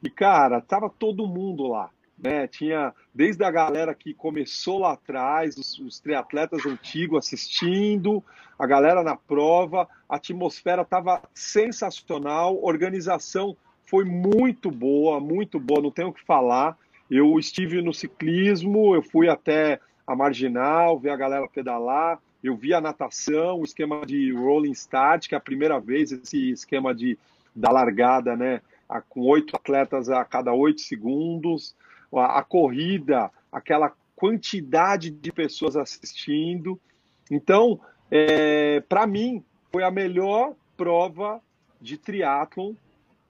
[0.03, 1.91] E, cara, tava todo mundo lá.
[2.19, 2.47] Né?
[2.47, 8.25] Tinha desde a galera que começou lá atrás, os, os triatletas antigos assistindo,
[8.59, 15.91] a galera na prova, a atmosfera estava sensacional, organização foi muito boa, muito boa, não
[15.91, 16.79] tenho o que falar.
[17.11, 22.74] Eu estive no ciclismo, eu fui até a marginal, ver a galera pedalar, eu vi
[22.74, 27.18] a natação, o esquema de rolling start, que é a primeira vez esse esquema de
[27.55, 28.62] da largada, né,
[29.09, 31.74] com oito atletas a cada oito segundos,
[32.14, 36.80] a, a corrida, aquela quantidade de pessoas assistindo.
[37.30, 37.80] Então,
[38.11, 41.40] é, para mim, foi a melhor prova
[41.80, 42.74] de triatlon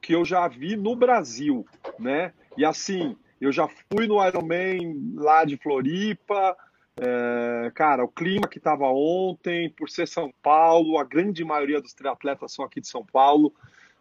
[0.00, 1.64] que eu já vi no Brasil,
[1.98, 2.32] né?
[2.56, 6.56] E assim, eu já fui no Ironman lá de Floripa,
[7.00, 11.94] é, cara, o clima que estava ontem, por ser São Paulo, a grande maioria dos
[11.94, 13.52] triatletas são aqui de São Paulo,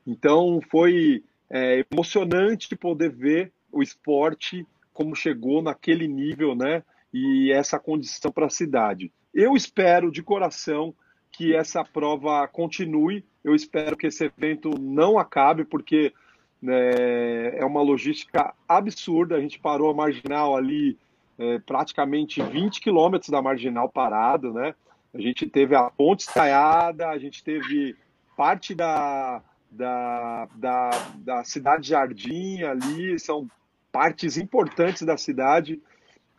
[0.05, 6.83] então foi é, emocionante poder ver o esporte como chegou naquele nível, né?
[7.13, 9.11] E essa condição para a cidade.
[9.33, 10.93] Eu espero de coração
[11.31, 13.25] que essa prova continue.
[13.43, 16.13] Eu espero que esse evento não acabe, porque
[16.61, 19.35] né, é uma logística absurda.
[19.35, 20.97] A gente parou a marginal ali
[21.37, 24.73] é, praticamente 20 quilômetros da marginal parado, né?
[25.13, 27.95] A gente teve a ponte estaiada, a gente teve
[28.37, 33.47] parte da, da, da, da cidade Jardim ali, são
[33.91, 35.81] partes importantes da cidade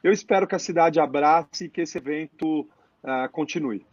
[0.03, 2.62] eu espero que a cidade abrace e que esse evento
[3.05, 3.86] uh, continue.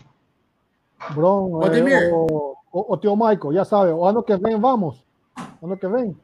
[1.14, 5.06] Bron, eh, o, o, o tio Michael, já sabe, o ano que vem vamos.
[5.62, 6.18] Ano que vem.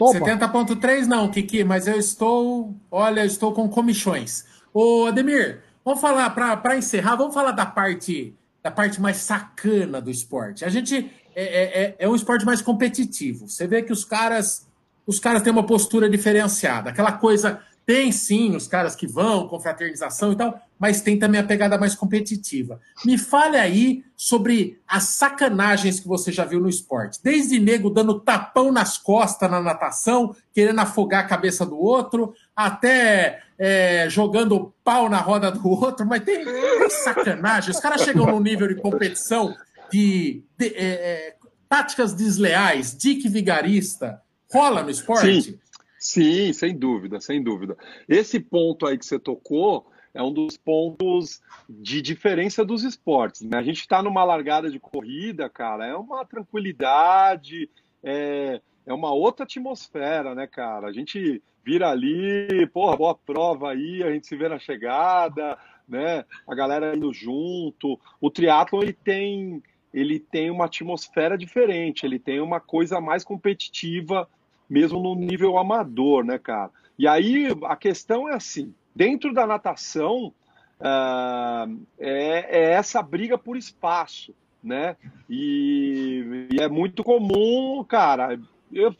[0.00, 4.44] 70.3 não, Kiki, mas eu estou, olha, eu estou com comichões.
[4.72, 10.10] Ô, Ademir, vamos falar, para encerrar, vamos falar da parte da parte mais sacana do
[10.10, 10.64] esporte.
[10.64, 13.48] A gente é, é, é, é um esporte mais competitivo.
[13.48, 14.66] Você vê que os caras
[15.06, 16.90] os caras têm uma postura diferenciada.
[16.90, 21.40] Aquela coisa, tem sim os caras que vão com fraternização e tal, mas tem também
[21.40, 22.80] a pegada mais competitiva.
[23.04, 27.20] Me fale aí sobre as sacanagens que você já viu no esporte.
[27.22, 33.42] Desde nego dando tapão nas costas na natação, querendo afogar a cabeça do outro, até
[33.56, 36.44] é, jogando pau na roda do outro, mas tem,
[36.90, 37.70] sacanagem.
[37.70, 39.54] Os caras chegam num nível de competição
[39.92, 41.36] de, de é, é,
[41.68, 44.20] táticas desleais, dique vigarista,
[44.52, 45.42] Rola no esporte?
[45.42, 45.58] Sim,
[46.06, 47.76] sim, sem dúvida, sem dúvida.
[48.08, 53.42] Esse ponto aí que você tocou é um dos pontos de diferença dos esportes.
[53.42, 53.58] Né?
[53.58, 57.68] A gente está numa largada de corrida, cara, é uma tranquilidade,
[58.02, 60.86] é, é uma outra atmosfera, né, cara?
[60.86, 66.24] A gente vira ali, porra, boa prova aí, a gente se vê na chegada, né?
[66.46, 67.98] A galera indo junto.
[68.20, 74.28] O triatlon ele tem ele tem uma atmosfera diferente, ele tem uma coisa mais competitiva
[74.68, 76.70] mesmo no nível amador, né, cara?
[76.98, 80.32] E aí a questão é assim: dentro da natação
[80.80, 84.96] uh, é, é, essa briga por espaço, né?
[85.28, 88.40] E, e, é muito comum, cara.
[88.72, 88.94] Eu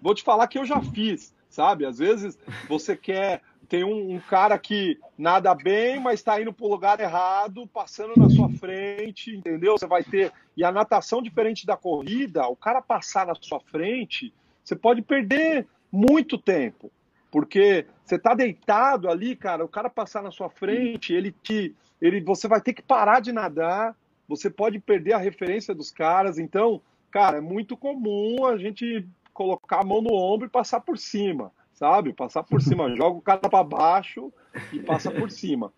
[0.00, 1.86] vou te falar que eu já fiz, sabe?
[1.86, 2.38] Às vezes
[2.68, 3.42] você quer.
[3.68, 8.12] Tem um, um cara que nada bem, mas está indo para o lugar errado, passando
[8.16, 9.76] na sua frente, entendeu?
[9.76, 10.32] Você vai ter.
[10.56, 14.32] E a natação, diferente da corrida, o cara passar na sua frente,
[14.66, 16.90] você pode perder muito tempo,
[17.30, 22.20] porque você está deitado ali, cara, o cara passar na sua frente, ele te, ele,
[22.20, 23.94] você vai ter que parar de nadar,
[24.28, 29.82] você pode perder a referência dos caras, então, cara, é muito comum a gente colocar
[29.82, 32.12] a mão no ombro e passar por cima, sabe?
[32.12, 34.32] Passar por cima, joga o cara para baixo
[34.72, 35.72] e passa por cima.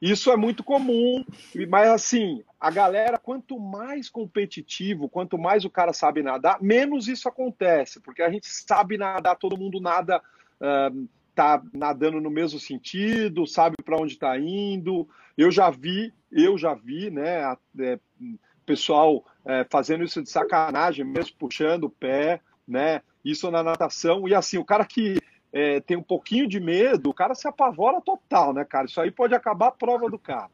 [0.00, 1.24] Isso é muito comum,
[1.68, 7.28] mas assim, a galera, quanto mais competitivo, quanto mais o cara sabe nadar, menos isso
[7.28, 10.22] acontece, porque a gente sabe nadar, todo mundo nada,
[10.60, 15.08] uh, tá nadando no mesmo sentido, sabe para onde está indo.
[15.36, 17.98] Eu já vi, eu já vi, né, é,
[18.66, 24.34] pessoal é, fazendo isso de sacanagem, mesmo puxando o pé, né, isso na natação, e
[24.34, 25.16] assim, o cara que
[25.52, 28.86] é, tem um pouquinho de medo, o cara se apavora total, né, cara?
[28.86, 30.50] Isso aí pode acabar a prova do cara.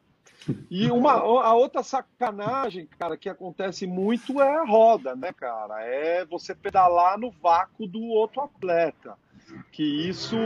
[0.69, 5.81] E uma, a outra sacanagem, cara, que acontece muito é a roda, né, cara?
[5.83, 9.17] É você pedalar no vácuo do outro atleta.
[9.71, 10.37] Que isso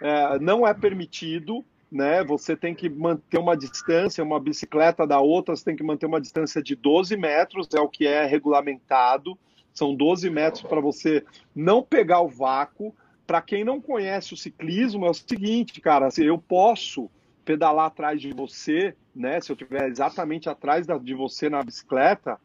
[0.00, 2.22] é, não é permitido, né?
[2.24, 6.20] Você tem que manter uma distância, uma bicicleta da outra, você tem que manter uma
[6.20, 9.38] distância de 12 metros, é o que é regulamentado.
[9.72, 12.94] São 12 metros para você não pegar o vácuo
[13.26, 17.10] para quem não conhece o ciclismo, é o seguinte, cara, se eu posso
[17.44, 19.40] pedalar atrás de você, né?
[19.40, 22.38] Se eu estiver exatamente atrás da, de você na bicicleta,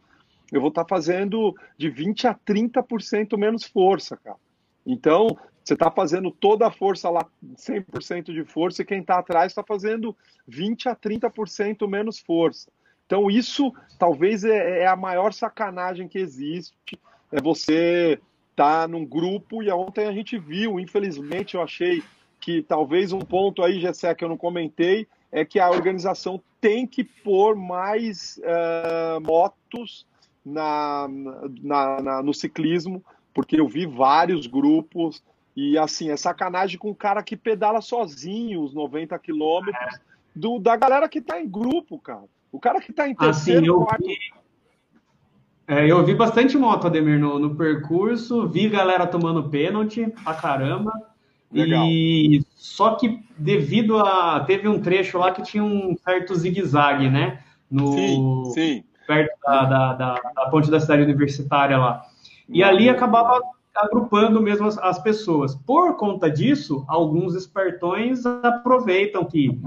[0.52, 4.38] eu vou estar tá fazendo de 20 a 30% menos força, cara.
[4.86, 5.28] Então,
[5.64, 7.26] você está fazendo toda a força lá,
[7.56, 10.16] 100% de força, e quem está atrás está fazendo
[10.48, 12.72] 20 a 30% menos força.
[13.06, 17.00] Então, isso talvez é, é a maior sacanagem que existe.
[17.32, 18.20] É você
[18.56, 22.04] tá num grupo e ontem a gente viu, infelizmente eu achei
[22.40, 26.86] que talvez um ponto aí, Gessé, que eu não comentei, é que a organização tem
[26.86, 30.06] que pôr mais uh, motos
[30.44, 31.08] na,
[31.62, 35.24] na, na, no ciclismo, porque eu vi vários grupos
[35.56, 40.00] e assim, é sacanagem com o cara que pedala sozinho os 90 quilômetros
[40.36, 42.24] do, da galera que tá em grupo, cara.
[42.52, 44.06] O cara que tá em terceiro, assim, quarto...
[44.06, 44.41] Vi
[45.72, 50.92] é, eu vi bastante moto, Ademir, no, no percurso, vi galera tomando pênalti pra caramba.
[51.50, 51.86] Legal.
[51.86, 54.42] E só que devido a.
[54.42, 57.40] Teve um trecho lá que tinha um certo zigue-zague, né?
[57.70, 58.84] No, sim, sim.
[59.08, 62.06] Perto da, da, da, da, ponte da cidade universitária lá.
[62.50, 63.42] E ali acabava
[63.76, 65.56] agrupando mesmo as, as, pessoas.
[65.56, 69.60] Por conta disso, alguns espertões aproveitam que,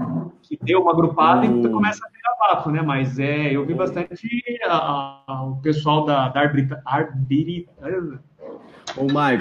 [0.43, 2.81] que deu uma agrupada e começa a virar vácuo, né?
[2.81, 6.81] Mas é, eu vi bastante a, a, o pessoal da, da arbitra,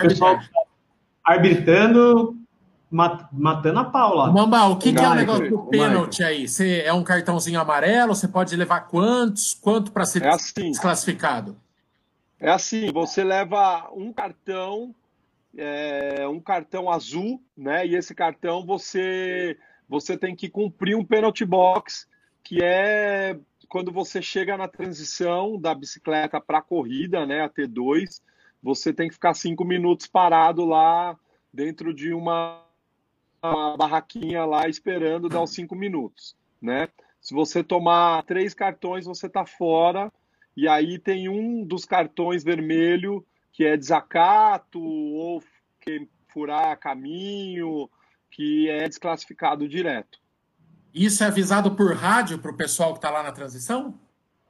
[0.09, 0.39] pessoal
[1.25, 2.37] arbitrando,
[2.91, 4.33] mat, matando a Paula.
[4.33, 6.49] Mamba, o que, que é o negócio do pênalti aí?
[6.49, 8.15] Você é um cartãozinho amarelo?
[8.15, 9.55] Você pode levar quantos?
[9.55, 10.71] Quanto para ser é assim.
[10.71, 11.57] desclassificado?
[12.41, 14.95] É assim, você leva um cartão,
[15.57, 17.87] é, um cartão azul, né?
[17.87, 19.57] E esse cartão você
[19.89, 22.09] você tem que cumprir um penalty box,
[22.43, 28.23] que é quando você chega na transição da bicicleta para a corrida, né, a T2,
[28.63, 31.19] você tem que ficar cinco minutos parado lá
[31.53, 32.65] dentro de uma,
[33.43, 36.89] uma barraquinha lá esperando dar os cinco minutos, né?
[37.21, 40.13] Se você tomar três cartões, você está fora.
[40.57, 45.43] E aí tem um dos cartões vermelho que é desacato ou
[45.81, 47.89] que furar caminho,
[48.31, 50.19] que é desclassificado direto.
[50.93, 53.99] Isso é avisado por rádio para o pessoal que está lá na transição?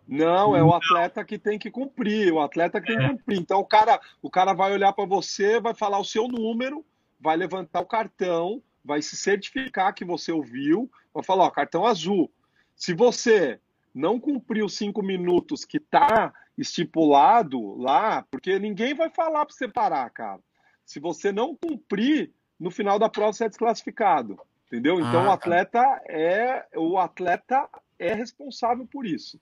[0.07, 3.39] Não, é o atleta que tem que cumprir, o atleta que tem que cumprir.
[3.39, 6.85] Então o cara, o cara vai olhar para você, vai falar o seu número,
[7.19, 12.31] vai levantar o cartão, vai se certificar que você ouviu, vai falar, ó, cartão azul.
[12.77, 13.59] Se você
[13.95, 19.69] não cumprir os cinco minutos que está estipulado lá, porque ninguém vai falar para você
[19.69, 20.41] parar, cara.
[20.85, 24.39] Se você não cumprir, no final da prova você é desclassificado.
[24.67, 24.99] Entendeu?
[24.99, 25.33] Então ah, o tá.
[25.35, 27.69] atleta é o atleta
[27.99, 29.39] é responsável por isso.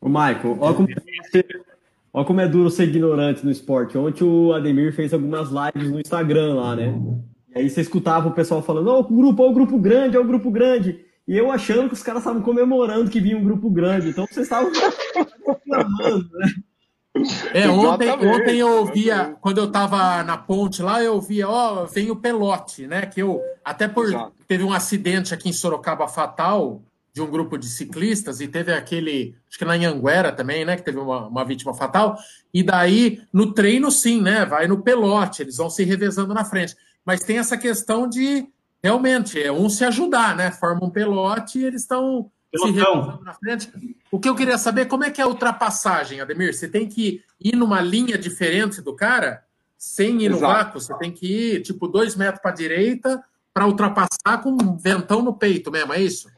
[0.00, 0.88] O Michael, olha como,
[2.12, 3.98] olha como é duro ser ignorante no esporte.
[3.98, 6.94] Ontem o Ademir fez algumas lives no Instagram lá, né?
[7.48, 10.16] E aí você escutava o pessoal falando: "Ó, oh, o grupo, é o grupo grande,
[10.16, 11.04] é o grupo grande".
[11.28, 14.08] E eu achando que os caras estavam comemorando que vinha um grupo grande.
[14.08, 14.72] Então vocês estavam
[15.14, 16.54] reclamando, né?
[17.52, 21.86] É, ontem, ontem eu ouvia, quando eu estava na ponte lá, eu ouvia, ó, oh,
[21.86, 23.04] vem o Pelote, né?
[23.04, 24.06] Que eu, até por.
[24.06, 24.32] Exato.
[24.46, 26.80] Teve um acidente aqui em Sorocaba fatal
[27.12, 30.76] de um grupo de ciclistas, e teve aquele, acho que na Anhanguera também, né?
[30.76, 32.16] Que teve uma, uma vítima fatal.
[32.54, 34.46] E daí, no treino, sim, né?
[34.46, 36.76] Vai no Pelote, eles vão se revezando na frente.
[37.04, 38.46] Mas tem essa questão de
[38.82, 40.50] realmente é um se ajudar, né?
[40.50, 42.72] Forma um pelote e eles estão se
[43.22, 43.70] na frente.
[44.10, 46.54] O que eu queria saber, como é que é a ultrapassagem, Ademir?
[46.54, 49.44] Você tem que ir numa linha diferente do cara,
[49.76, 50.52] sem ir no Exato.
[50.52, 53.22] vácuo, você tem que ir, tipo, dois metros para a direita
[53.52, 56.30] para ultrapassar com um ventão no peito mesmo, é isso?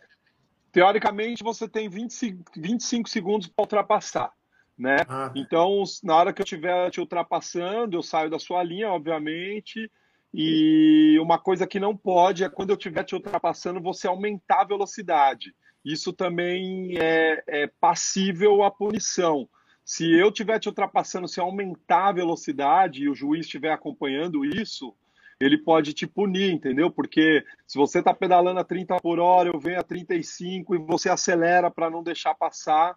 [0.73, 4.33] Teoricamente, você tem 25, 25 segundos para ultrapassar.
[4.79, 4.97] Né?
[5.07, 5.31] Ah.
[5.35, 9.91] Então, na hora que eu estiver te ultrapassando, eu saio da sua linha, obviamente,
[10.33, 14.65] e uma coisa que não pode é quando eu estiver te ultrapassando, você aumentar a
[14.65, 15.55] velocidade
[15.85, 19.49] isso também é, é passível à punição.
[19.85, 24.95] Se eu estiver te ultrapassando, se aumentar a velocidade e o juiz estiver acompanhando isso,
[25.41, 26.91] ele pode te punir, entendeu?
[26.91, 31.09] Porque se você está pedalando a 30 por hora, eu venho a 35 e você
[31.09, 32.95] acelera para não deixar passar,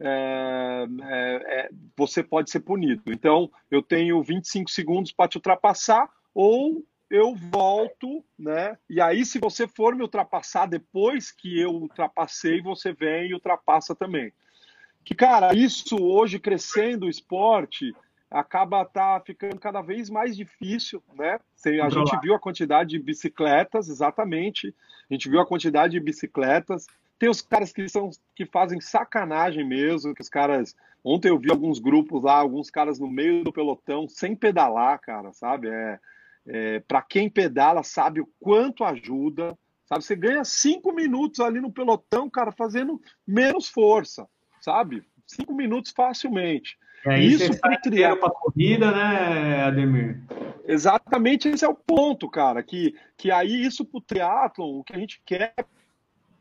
[0.00, 3.12] é, é, é, você pode ser punido.
[3.12, 8.78] Então, eu tenho 25 segundos para te ultrapassar ou eu volto, né?
[8.88, 13.94] E aí, se você for me ultrapassar depois que eu ultrapassei, você vem e ultrapassa
[13.94, 14.32] também.
[15.04, 17.92] Que, cara, isso hoje crescendo o esporte
[18.30, 21.38] acaba tá ficando cada vez mais difícil, né?
[21.82, 24.74] A gente viu a quantidade de bicicletas, exatamente.
[25.10, 26.86] A gente viu a quantidade de bicicletas.
[27.18, 30.74] Tem os caras que são que fazem sacanagem mesmo, que os caras.
[31.04, 35.32] Ontem eu vi alguns grupos lá, alguns caras no meio do pelotão sem pedalar, cara,
[35.32, 35.68] sabe?
[35.68, 35.98] É,
[36.46, 39.56] é, para quem pedala, sabe o quanto ajuda.
[39.86, 40.04] Sabe?
[40.04, 44.26] Você ganha cinco minutos ali no pelotão, cara, fazendo menos força,
[44.60, 45.04] sabe?
[45.26, 46.78] Cinco minutos facilmente.
[47.04, 50.20] É, isso para triatlo para corrida, né, Ademir?
[50.64, 52.62] Exatamente, esse é o ponto, cara.
[52.62, 55.52] Que, que aí isso para o triatlon, o que a gente quer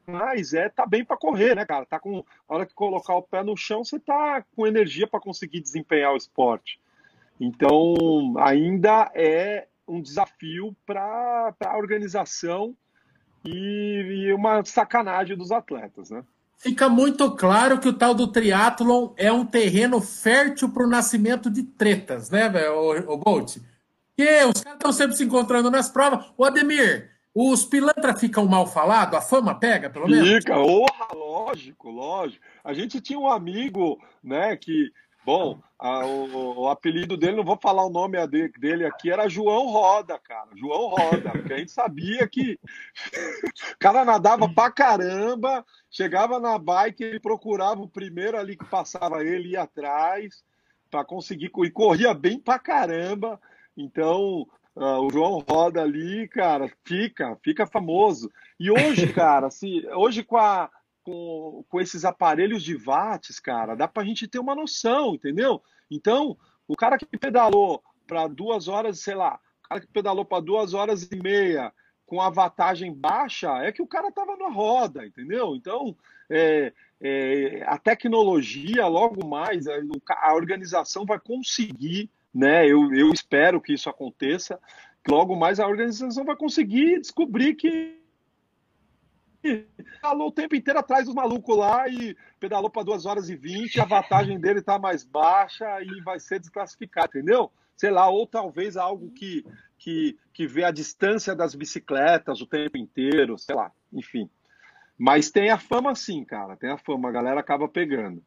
[0.05, 1.85] mais é tá bem para correr, né, cara?
[1.85, 5.19] Tá com a hora que colocar o pé no chão, você tá com energia para
[5.19, 6.80] conseguir desempenhar o esporte.
[7.39, 7.95] Então,
[8.38, 12.76] ainda é um desafio para a organização
[13.43, 16.23] e, e, uma sacanagem dos atletas, né?
[16.57, 21.49] Fica muito claro que o tal do triatlon é um terreno fértil para o nascimento
[21.49, 23.57] de tretas, né, o, o Bolt?
[24.15, 26.31] Que os caras estão sempre se encontrando nas provas.
[26.38, 29.18] O Ademir, os pilantras ficam mal falados?
[29.18, 30.30] A fama pega, pelo menos?
[30.30, 30.85] Fica, oh,
[31.15, 32.43] lógico, lógico.
[32.63, 34.91] A gente tinha um amigo, né, que
[35.23, 38.18] Bom, a, o, o, apelido dele, não vou falar o nome
[38.57, 40.49] dele aqui, era João Roda, cara.
[40.56, 42.60] João Roda, porque a gente sabia que
[43.76, 49.23] o cara nadava pra caramba, chegava na bike, ele procurava o primeiro ali que passava
[49.23, 50.43] ele, ia atrás,
[50.89, 53.39] para conseguir, e corria bem pra caramba.
[53.77, 58.31] Então, uh, o João Roda ali, cara, fica, fica famoso.
[58.60, 60.69] E hoje, cara, se, hoje com a
[61.11, 65.61] com, com esses aparelhos de watts, cara, dá para a gente ter uma noção, entendeu?
[65.89, 70.41] Então, o cara que pedalou para duas horas, sei lá, o cara que pedalou para
[70.41, 71.73] duas horas e meia
[72.05, 75.53] com a vantagem baixa, é que o cara estava na roda, entendeu?
[75.55, 75.95] Então,
[76.29, 76.71] é,
[77.01, 79.73] é, a tecnologia, logo mais, a,
[80.21, 82.65] a, organização vai conseguir, né?
[82.65, 84.59] Eu, eu espero que isso aconteça.
[85.07, 88.00] Logo mais a organização vai conseguir descobrir que
[89.41, 93.80] pedalou o tempo inteiro atrás dos malucos lá e pedalou para 2 horas e 20,
[93.80, 97.51] a vantagem dele tá mais baixa e vai ser desclassificado, entendeu?
[97.76, 99.45] Sei lá, ou talvez algo que,
[99.77, 104.30] que, que vê a distância das bicicletas o tempo inteiro, sei lá, enfim.
[104.97, 108.23] Mas tem a fama sim, cara, tem a fama, a galera acaba pegando.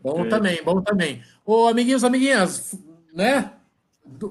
[0.00, 0.28] Bom é.
[0.28, 1.22] também, bom também.
[1.46, 2.76] Ô, amiguinhos, amiguinhas,
[3.14, 3.52] né?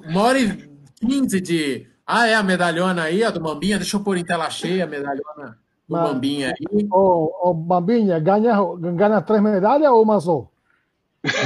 [0.05, 3.77] Uma hora e quinze de ah, é a medalhona aí, a do Mambinha.
[3.77, 5.57] Deixa eu pôr em tela cheia a medalhona
[5.87, 6.87] do Mas, Mambinha aí.
[6.91, 8.57] Ô, ô Mambinha, ganha,
[8.95, 10.47] ganha três medalhas ou uma só?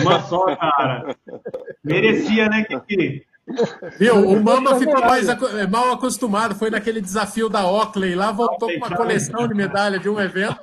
[0.02, 1.16] Uma só, cara.
[1.84, 3.26] Merecia, né, Kiki?
[4.00, 4.28] Viu?
[4.28, 6.56] O Mamba ficou mais é, mal acostumado.
[6.56, 8.16] Foi naquele desafio da Oakley.
[8.16, 10.60] Lá voltou com uma coleção de medalha de um evento.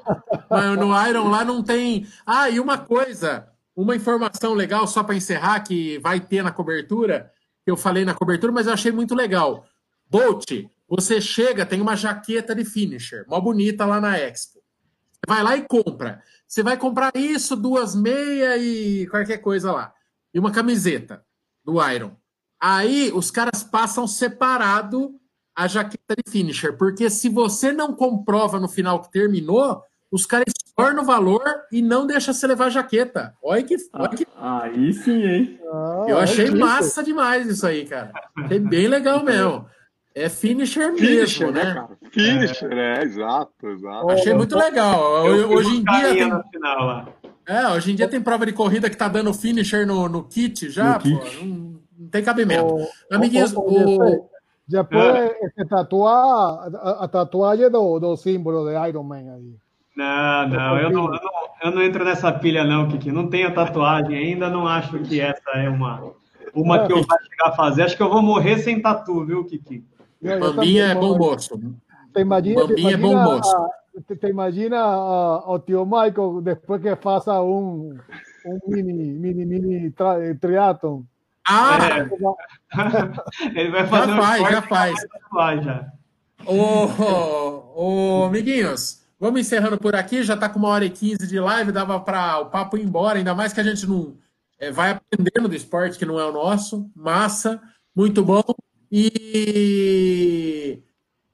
[0.51, 2.07] Mas no Iron lá não tem.
[2.27, 3.47] Ah, e uma coisa,
[3.77, 7.31] uma informação legal só para encerrar que vai ter na cobertura,
[7.65, 9.65] que eu falei na cobertura, mas eu achei muito legal.
[10.13, 10.51] Bolt,
[10.87, 14.59] você chega, tem uma jaqueta de finisher, mó bonita lá na Expo.
[15.11, 16.23] Você vai lá e compra.
[16.47, 19.95] Você vai comprar isso, duas meias e qualquer coisa lá.
[20.35, 21.25] E uma camiseta
[21.65, 22.15] do Iron.
[22.61, 25.19] Aí os caras passam separado
[25.57, 30.53] a jaqueta de finisher, porque se você não comprova no final que terminou, os caras
[30.77, 33.35] tornam o valor e não deixam você levar a jaqueta.
[33.43, 33.77] Olha que.
[33.95, 34.27] Olha que...
[34.37, 35.61] Ah, aí sim, hein?
[35.73, 38.13] Ah, Eu achei massa demais isso aí, cara.
[38.37, 39.67] Achei bem legal mesmo.
[40.15, 41.75] É finisher, finisher mesmo, né?
[41.75, 41.89] né?
[42.11, 42.99] Finisher, é.
[42.99, 44.11] é, exato, exato.
[44.11, 45.27] Achei muito legal.
[45.27, 46.33] Eu, hoje em dia tem...
[47.47, 50.71] É, hoje em dia tem prova de corrida que tá dando finisher no, no kit
[50.71, 51.45] já, no pô, kit.
[51.45, 52.75] Não, não, tem cabimento.
[52.75, 54.29] O, Amiguinhos, o...
[54.69, 55.65] Depois é.
[55.69, 59.57] tatuar a, a, tatuagem do, do símbolo de Iron Man aí.
[59.97, 63.11] Não, não eu, não, eu não, eu não entro nessa pilha não, Kiki.
[63.11, 66.13] Não tenho tatuagem ainda, não acho que essa é uma,
[66.55, 67.83] uma que eu vou chegar a fazer.
[67.83, 69.85] Acho que eu vou morrer sem tatu, viu, Kiki?
[70.23, 71.59] Bambinha é bom moço.
[72.15, 73.57] Te imagina, Bambinha te imagina, é bom moço.
[74.07, 77.99] Te, te imagina o tio Michael depois que faça um,
[78.47, 81.03] um mini, mini, mini tri, triatlon.
[81.47, 81.79] Ah!
[81.99, 82.09] É.
[83.61, 85.65] Ele vai fazer já um faz, já faz.
[85.65, 85.93] Já.
[86.47, 90.23] Ô, ô, amiguinhos, vamos encerrando por aqui.
[90.23, 93.19] Já está com uma hora e quinze de live, dava para o papo ir embora,
[93.19, 94.17] ainda mais que a gente não
[94.59, 96.89] é, vai aprendendo do esporte que não é o nosso.
[96.95, 97.61] Massa,
[97.95, 98.43] muito bom.
[98.95, 100.83] E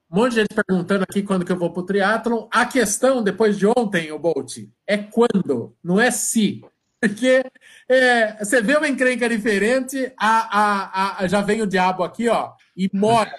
[0.09, 2.47] um monte de gente perguntando aqui quando que eu vou para o triatlon.
[2.49, 6.63] A questão, depois de ontem, o Bolt, é quando, não é se.
[7.01, 7.43] Porque
[7.87, 12.53] é, você vê uma encrenca diferente, a, a, a, já vem o diabo aqui, ó,
[12.75, 13.31] e mora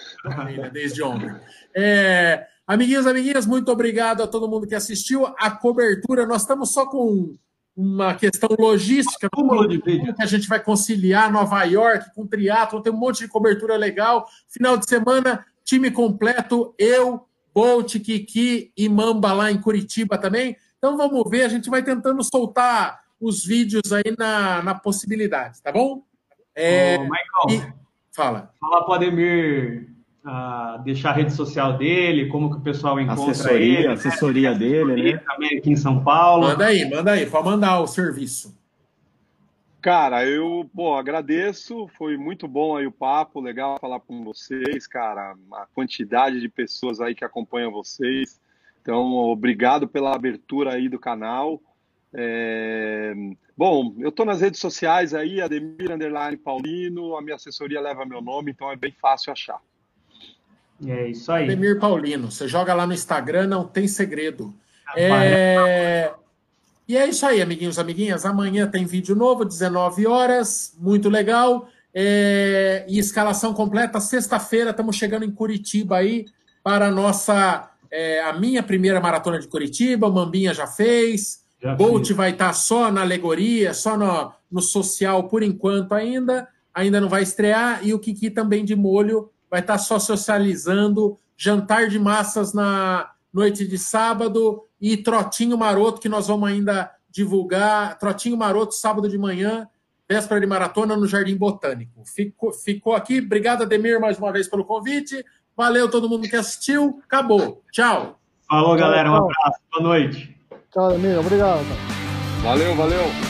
[0.70, 1.34] desde ontem.
[1.74, 5.26] É, amiguinhos, amiguinhas, muito obrigado a todo mundo que assistiu.
[5.38, 7.34] A cobertura, nós estamos só com
[7.80, 12.96] uma questão logística, como que a gente vai conciliar Nova York com triatlo, tem um
[12.96, 14.28] monte de cobertura legal.
[14.48, 20.56] Final de semana, time completo, eu, Bolt, Kiki e Mamba lá em Curitiba também.
[20.76, 25.72] Então vamos ver, a gente vai tentando soltar os vídeos aí na, na possibilidade, tá
[25.72, 26.02] bom?
[26.54, 28.14] É, Ô, Michael, e...
[28.14, 28.52] fala.
[28.60, 29.88] Fala para Ademir
[30.30, 33.88] uh, deixar a rede social dele, como que o pessoal encontra assessoria, ele.
[33.88, 34.58] Assessoria né?
[34.58, 35.18] dele, né?
[35.18, 36.46] Também aqui em São Paulo.
[36.46, 38.58] Manda aí, manda aí, pode mandar o serviço.
[39.82, 45.34] Cara, eu pô, agradeço, foi muito bom aí o papo, legal falar com vocês, cara,
[45.54, 48.38] a quantidade de pessoas aí que acompanham vocês.
[48.82, 51.60] Então, obrigado pela abertura aí do canal.
[52.12, 53.14] É...
[53.56, 58.20] Bom, eu estou nas redes sociais aí, Ademir Underline Paulino, a minha assessoria leva meu
[58.20, 59.60] nome, então é bem fácil achar.
[60.86, 61.44] É isso aí.
[61.44, 62.30] Ademir Paulino.
[62.30, 64.54] Você joga lá no Instagram, não tem segredo.
[64.96, 66.12] É...
[66.88, 68.24] E é isso aí, amiguinhos, amiguinhas.
[68.24, 71.68] Amanhã tem vídeo novo, 19 horas, muito legal.
[71.94, 72.84] É...
[72.88, 76.26] E escalação completa, sexta-feira, estamos chegando em Curitiba aí
[76.62, 81.40] para a nossa, é, a minha primeira maratona de Curitiba, o Mambinha já fez.
[81.62, 82.16] Já Bolt fiz.
[82.16, 86.48] vai estar tá só na alegoria, só no, no social por enquanto ainda.
[86.72, 87.80] Ainda não vai estrear.
[87.82, 93.66] E o Kiki também de molho vai estar só socializando, jantar de massas na noite
[93.66, 97.98] de sábado e trotinho maroto que nós vamos ainda divulgar.
[97.98, 99.68] Trotinho maroto sábado de manhã,
[100.08, 102.04] véspera de maratona no Jardim Botânico.
[102.04, 103.18] Ficou, ficou aqui.
[103.18, 105.24] Obrigado, Ademir, mais uma vez pelo convite.
[105.56, 107.00] Valeu todo mundo que assistiu.
[107.04, 107.62] Acabou.
[107.72, 108.18] Tchau.
[108.48, 109.10] Falou, galera.
[109.10, 109.60] Um abraço.
[109.72, 110.36] Boa noite.
[110.72, 111.18] Tchau, Ademir.
[111.18, 111.66] Obrigado.
[112.42, 113.29] Valeu, valeu.